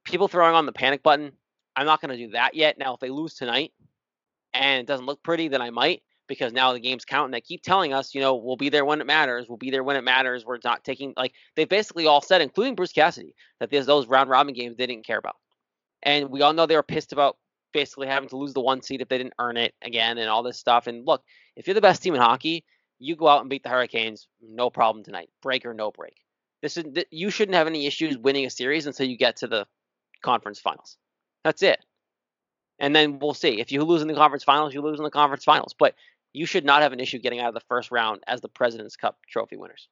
[0.05, 1.33] people throwing on the panic button.
[1.75, 2.79] I'm not going to do that yet.
[2.79, 3.73] Now, if they lose tonight
[4.59, 7.41] and it doesn't look pretty, then I might because now the games count, and they
[7.41, 9.49] keep telling us, you know, we'll be there when it matters.
[9.49, 10.45] We'll be there when it matters.
[10.45, 14.31] We're not taking like they basically all said, including Bruce Cassidy, that there's those round
[14.31, 15.37] robin games they didn't care about,
[16.03, 17.37] and we all know they were pissed about
[17.73, 20.43] basically having to lose the one seed if they didn't earn it again and all
[20.43, 20.87] this stuff.
[20.87, 21.23] And look,
[21.57, 22.65] if you're the best team in hockey,
[22.99, 26.17] you go out and beat the Hurricanes, no problem tonight, break or no break.
[26.63, 29.67] This is you shouldn't have any issues winning a series until you get to the
[30.23, 30.97] conference finals.
[31.45, 31.79] That's it.
[32.79, 33.61] And then we'll see.
[33.61, 35.75] If you lose in the conference finals, you lose in the conference finals.
[35.79, 35.95] But
[36.33, 38.97] you should not have an issue getting out of the first round as the President's
[38.97, 39.89] Cup trophy winners.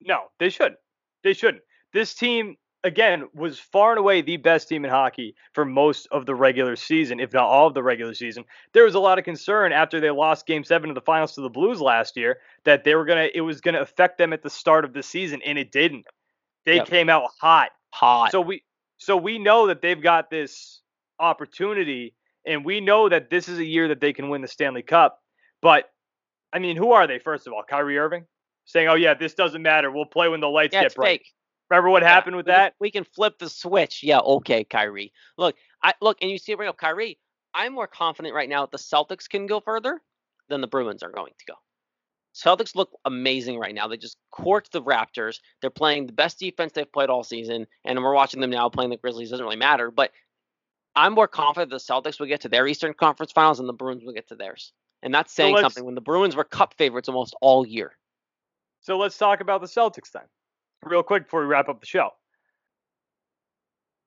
[0.00, 0.78] No, they shouldn't.
[1.22, 1.62] They shouldn't.
[1.92, 6.26] This team, again, was far and away the best team in hockey for most of
[6.26, 8.44] the regular season, if not all of the regular season.
[8.74, 11.40] There was a lot of concern after they lost game seven of the finals to
[11.40, 14.50] the Blues last year that they were gonna it was gonna affect them at the
[14.50, 16.06] start of the season, and it didn't.
[16.66, 16.88] They Yep.
[16.88, 17.70] came out hot.
[17.90, 18.30] Hot.
[18.32, 18.64] So we
[18.98, 20.80] so we know that they've got this
[21.22, 22.14] opportunity,
[22.46, 25.20] and we know that this is a year that they can win the Stanley Cup.
[25.62, 25.90] But
[26.52, 27.18] I mean, who are they?
[27.18, 28.26] First of all, Kyrie Irving
[28.66, 29.90] saying, "Oh yeah, this doesn't matter.
[29.90, 31.26] We'll play when the lights yeah, get bright." fake.
[31.70, 32.74] Remember what Yeah, happened with we can- that?
[32.80, 34.02] we can flip the switch.
[34.02, 35.12] Yeah, okay, Kyrie.
[35.38, 37.18] Look, I look, and you see it bring up Kyrie.
[37.54, 40.00] I'm more confident right now that the Celtics can go further
[40.48, 41.54] than the Bruins are going to go.
[42.34, 43.88] Celtics look amazing right now.
[43.88, 45.38] They just corked the Raptors.
[45.60, 48.90] They're playing the best defense they've played all season, and we're watching them now playing
[48.90, 49.30] the Grizzlies.
[49.30, 50.10] Doesn't really matter, but
[50.94, 54.04] I'm more confident the Celtics will get to their Eastern Conference Finals and the Bruins
[54.04, 54.72] will get to theirs.
[55.02, 57.96] And that's saying let's- something when the Bruins were Cup favorites almost all year.
[58.80, 60.24] So let's talk about the Celtics then,
[60.84, 62.10] real quick before we wrap up the show.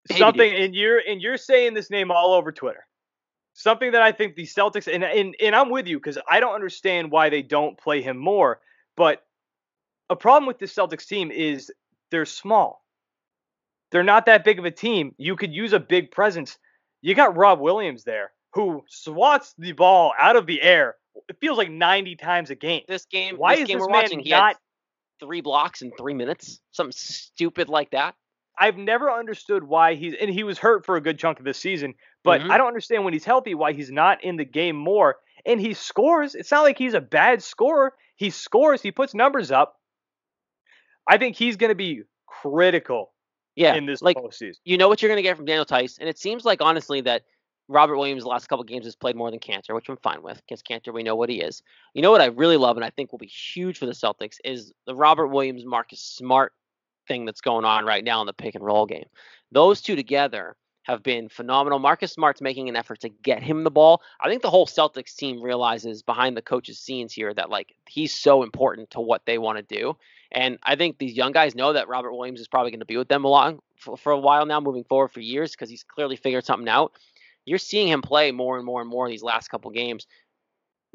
[0.10, 2.86] Baby Something, and you're and you're saying this name all over Twitter.
[3.54, 6.54] Something that I think the Celtics and and, and I'm with you because I don't
[6.54, 8.60] understand why they don't play him more.
[8.96, 9.26] But
[10.10, 11.72] a problem with the Celtics team is
[12.12, 12.86] they're small.
[13.92, 15.16] They're not that big of a team.
[15.18, 16.58] You could use a big presence.
[17.06, 20.96] You got Rob Williams there who swats the ball out of the air.
[21.30, 22.82] It feels like 90 times a game.
[22.88, 24.56] This game, Why this is game this we're man watching, not
[25.20, 28.16] three blocks in three minutes, something stupid like that.
[28.58, 31.60] I've never understood why he's and he was hurt for a good chunk of this
[31.60, 31.94] season,
[32.24, 32.50] but Mhm.
[32.50, 35.18] I don't understand when he's healthy why he's not in the game more.
[35.46, 36.34] And he scores.
[36.34, 37.94] It's not like he's a bad scorer.
[38.16, 38.82] He scores.
[38.82, 39.80] He puts numbers up.
[41.08, 43.14] I think he's going to be critical
[43.56, 44.60] Yeah, in this like postseason.
[44.66, 47.24] you know what you're gonna get from Daniel Theis, and it seems like honestly that
[47.68, 50.42] Robert Williams the last couple games has played more than Kanter, which I'm fine with.
[50.48, 51.64] Because Kanter, we know what he is.
[51.94, 54.38] You know what I really love, and I think will be huge for the Celtics
[54.44, 56.54] is the Robert Williams Marcus Smart
[57.08, 59.06] thing that's going on right now in the pick and roll game.
[59.52, 61.80] Those two together have been phenomenal.
[61.80, 64.02] Marcus Smart's making an effort to get him the ball.
[64.22, 68.16] I think the whole Celtics team realizes behind the coach's scenes here that like he's
[68.16, 69.98] so important to what they want to do.
[70.32, 72.98] And I think these young guys know that Robert Williams is probably going to be
[72.98, 75.84] with them a long for, for a while now, moving forward for years, because he's
[75.84, 76.94] clearly figured something out.
[77.46, 80.08] You're seeing him play more and more and more these last couple games.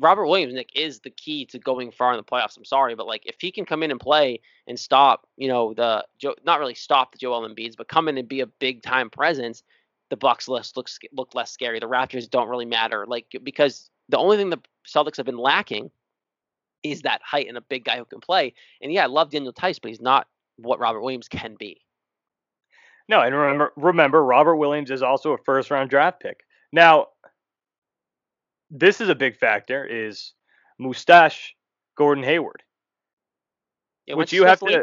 [0.01, 2.57] Robert Williams, Nick, is the key to going far in the playoffs.
[2.57, 5.75] I'm sorry, but like if he can come in and play and stop, you know,
[5.75, 6.05] the
[6.45, 9.63] not really stop the Joel Embiid's, but come in and be a big time presence,
[10.11, 11.79] the Bucks list looks look less scary.
[11.79, 15.91] The Raptors don't really matter, like because the only thing the Celtics have been lacking
[16.83, 18.55] is that height and a big guy who can play.
[18.83, 21.81] And yeah, I love Daniel Theis, but he's not what Robert Williams can be.
[23.09, 26.41] No, and remember, remember, Robert Williams is also a first round draft pick.
[26.73, 27.09] Now,
[28.71, 30.33] this is a big factor: is
[30.79, 31.55] mustache
[31.97, 32.63] Gordon Hayward,
[34.07, 34.65] Yeah, which you have to.
[34.65, 34.83] leave?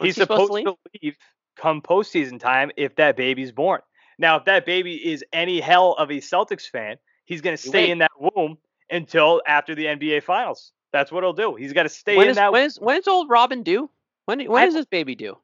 [0.00, 1.16] He's supposed supposed to to leave
[1.56, 3.80] come postseason time if that baby's born.
[4.18, 7.84] Now, if that baby is any hell of a Celtics fan, he's going to stay
[7.84, 7.90] wait.
[7.90, 8.58] in that womb
[8.90, 10.72] until after the NBA Finals.
[10.92, 11.56] That's what he'll do.
[11.56, 13.90] He's got to stay When in is, that when is when is old Robyn due?
[14.26, 15.36] When when is this baby due?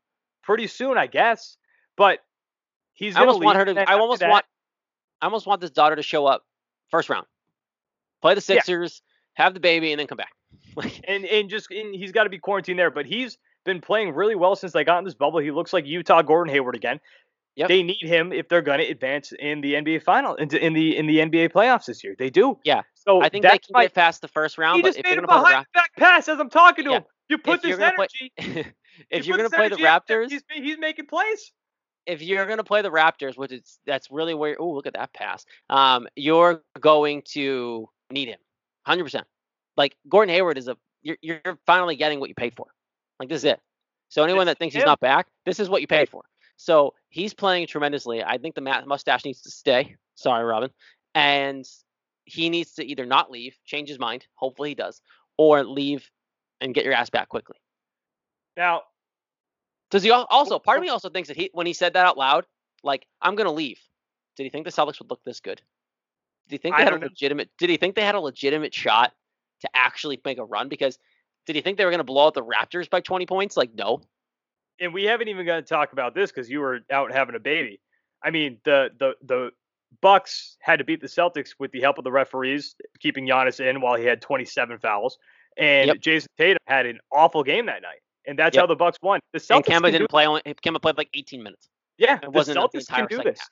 [0.43, 1.57] pretty soon, I guess.
[1.97, 2.21] But
[2.93, 3.91] he's I going almost want her leave, to.
[3.91, 4.45] I almost want.
[5.21, 6.45] I almost want this daughter to show up
[6.91, 7.27] first round,
[8.23, 8.61] play the Yeah.
[8.63, 9.03] Sixers,
[9.35, 10.33] have the baby, and then come back.
[11.05, 12.91] And and just and he's got to be quarantined there.
[12.91, 15.41] But he's been playing really well since they got in this bubble.
[15.41, 17.01] He looks like Utah Gordon Hayward again.
[17.61, 17.69] Yep.
[17.69, 21.07] They need him if they're going to advance in the NBA final in the in
[21.07, 22.15] the NBA playoffs this year.
[22.19, 22.59] They do.
[22.65, 22.81] Yeah.
[22.95, 24.81] So I think they can why get past the first round.
[24.81, 26.97] but just if made you're a behind the back pass as I'm talking to Yeah.
[26.99, 27.05] him.
[27.29, 28.33] You put if you're this energy.
[28.39, 28.65] play,
[29.11, 31.53] if you're gonna play the Raptors, he's he's making plays.
[32.07, 34.57] if you're gonna play the Raptors, which is that's really where.
[34.59, 35.45] Oh, look at that pass.
[35.69, 38.39] Um, you're going to need him,
[38.87, 39.27] hundred percent.
[39.77, 40.79] Like Gordon Hayward is a.
[41.03, 42.69] You're you're finally getting what you paid for.
[43.19, 43.61] Like this is it.
[44.09, 46.23] So anyone that thinks he's not back, this is what you paid for.
[46.61, 48.23] So he's playing tremendously.
[48.23, 49.97] I think the mustache needs to stay.
[50.15, 50.69] Sorry, Robyn.
[51.15, 51.65] And
[52.27, 54.27] he needs to either not leave, change his mind.
[54.35, 55.01] Hopefully he does,
[55.39, 56.11] or leave
[56.61, 57.57] and get your ass back quickly.
[58.59, 58.83] Now
[59.91, 60.59] Does he also?
[60.59, 62.45] Part of me also thinks that he, when he said that out loud,
[62.83, 63.81] like I'm gonna leave.
[64.37, 65.63] Did he think the Celtics would look this good?
[66.49, 67.07] Did he think I they had a don't know.
[67.07, 67.49] legitimate?
[67.57, 69.15] Did he think they had a legitimate shot
[69.63, 70.69] to actually make a run?
[70.69, 70.99] Because
[71.47, 73.57] did he think they were gonna blow out the Raptors by 20 points?
[73.57, 74.03] Like no.
[74.81, 77.39] And we haven't even got to talk about this because you were out having a
[77.41, 77.81] baby.
[78.23, 79.51] I mean, the the the
[80.01, 83.81] Bucks had to beat the Celtics with the help of the referees keeping Giannis in
[83.81, 85.19] while he had 27 fouls,
[85.57, 85.97] and Yep.
[85.99, 88.63] Jayson Tatum had an awful game that night, and that's Yep.
[88.63, 89.21] how the Bucks won.
[89.33, 90.27] The And Celtics Kemba can didn't play.
[90.27, 91.69] Only Kemba played like 18 minutes.
[91.99, 93.39] yeah, It the wasn't enough the Celtics can do this.
[93.41, 93.49] half.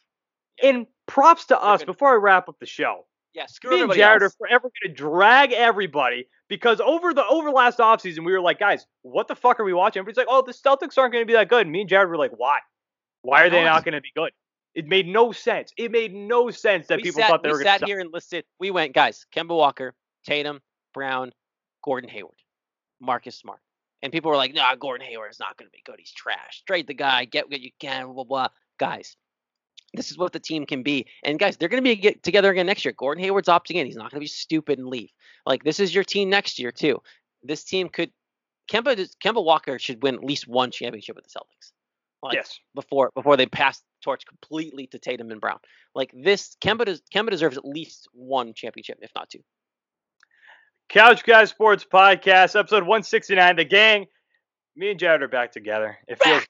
[0.62, 3.06] And props to us before I wrap up the show.
[3.38, 4.32] Yeah, screw Me and Jared else.
[4.32, 8.58] are forever going to drag everybody because over the over last offseason, we were like,
[8.58, 10.00] guys, what the fuck are we watching?
[10.00, 11.62] Everybody's like, oh, the Celtics aren't going to be that good.
[11.62, 12.58] And me and Jared were like, why?
[13.22, 13.84] Why are they not?
[13.84, 14.32] going to be good?
[14.74, 15.72] It made no sense.
[15.78, 17.84] It made no sense that we people sat, thought they we were going to.
[17.84, 18.44] We sat here and listed.
[18.58, 19.24] We went, guys.
[19.32, 19.94] Kemba Walker,
[20.26, 20.60] Tatum,
[20.92, 21.30] Brown,
[21.84, 22.34] Gordon Hayward,
[23.00, 23.60] Marcus Smart,
[24.02, 25.96] and people were like, "Nah, Gordon Hayward is not going to be good.
[25.98, 26.64] He's trash.
[26.66, 27.24] Trade the guy.
[27.24, 28.24] Get what you can." Blah blah.
[28.24, 28.48] blah.
[28.80, 29.16] Guys,
[29.94, 31.06] this is what the team can be.
[31.24, 32.94] And guys, they're going to be get together again next year.
[32.96, 33.86] Gordon Hayward's opting in.
[33.86, 35.10] He's not going to be stupid and leave.
[35.46, 37.00] Like this is your team next year too.
[37.42, 38.10] This team could.
[38.70, 41.72] Kemba Kemba Walker should win at least one championship with the Celtics.
[42.22, 42.58] Like, Yes.
[42.74, 45.58] before before they pass the torch completely to Tatum and Brown.
[45.94, 49.38] Like this, Kemba does, Kemba deserves at least one championship, if not two.
[50.88, 53.56] Couch Guys Sports Podcast, episode 169.
[53.56, 54.06] The gang,
[54.76, 55.98] me and Jared are back together.
[56.08, 56.28] It Back.
[56.28, 56.46] feels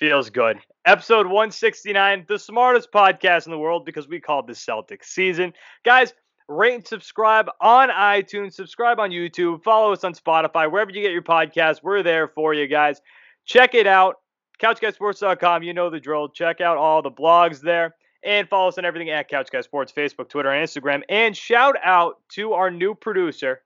[0.00, 0.58] good.
[0.84, 5.52] Episode 169, the smartest podcast in the world because we called this Celtics season.
[5.84, 6.12] Guys,
[6.48, 11.12] rate and subscribe on iTunes, subscribe on YouTube, follow us on Spotify, wherever you get
[11.12, 11.82] your podcast.
[11.82, 13.00] We're there for you guys.
[13.46, 14.16] Check it out.
[14.62, 16.28] CouchGuySports.com, you know the drill.
[16.28, 17.94] Check out all the blogs there.
[18.22, 21.02] And follow us on everything at Couch Guy Sports, Facebook, Twitter, and Instagram.
[21.10, 23.60] And shout out to our new producer,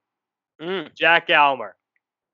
[0.61, 1.77] Mm, Jack Aylmer.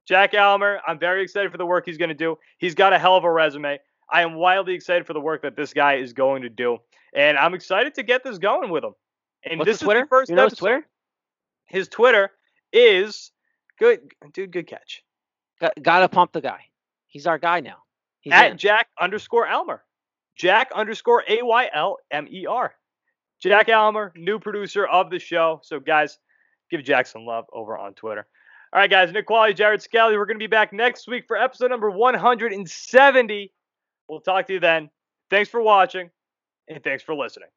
[0.07, 2.39] Jack Aylmer, I'm very excited for the work he's going to do.
[2.59, 3.79] He's got a hell of a resume.
[4.11, 6.79] I am wildly excited for the work that this guy is going to do.
[7.15, 8.95] And I'm excited to get this going with him.
[9.45, 10.01] And What's this his is Twitter?
[10.03, 10.59] the first you know his.
[10.59, 10.87] Twitter?
[11.67, 12.31] His Twitter
[12.73, 13.31] is
[13.79, 14.01] good.
[14.33, 15.03] Dude, good catch.
[15.61, 16.61] Got, gotta pump the guy.
[17.07, 17.79] He's our guy now.
[18.21, 18.59] He's At in.
[18.59, 19.83] Jack underscore Aylmer.
[20.37, 22.75] Jack underscore A Y L M E R.
[23.41, 25.61] Jack Aylmer, new producer of the show.
[25.63, 26.19] So, guys,
[26.71, 28.27] give Jack some love over on Twitter.
[28.75, 30.17] All right, guys, Nick Qualley, Jared Scally.
[30.17, 33.53] We're going to be back next week for episode number 170.
[34.09, 34.91] We'll talk to you then.
[35.31, 36.11] Thanks for watching,
[36.69, 37.51] and thanks for listening.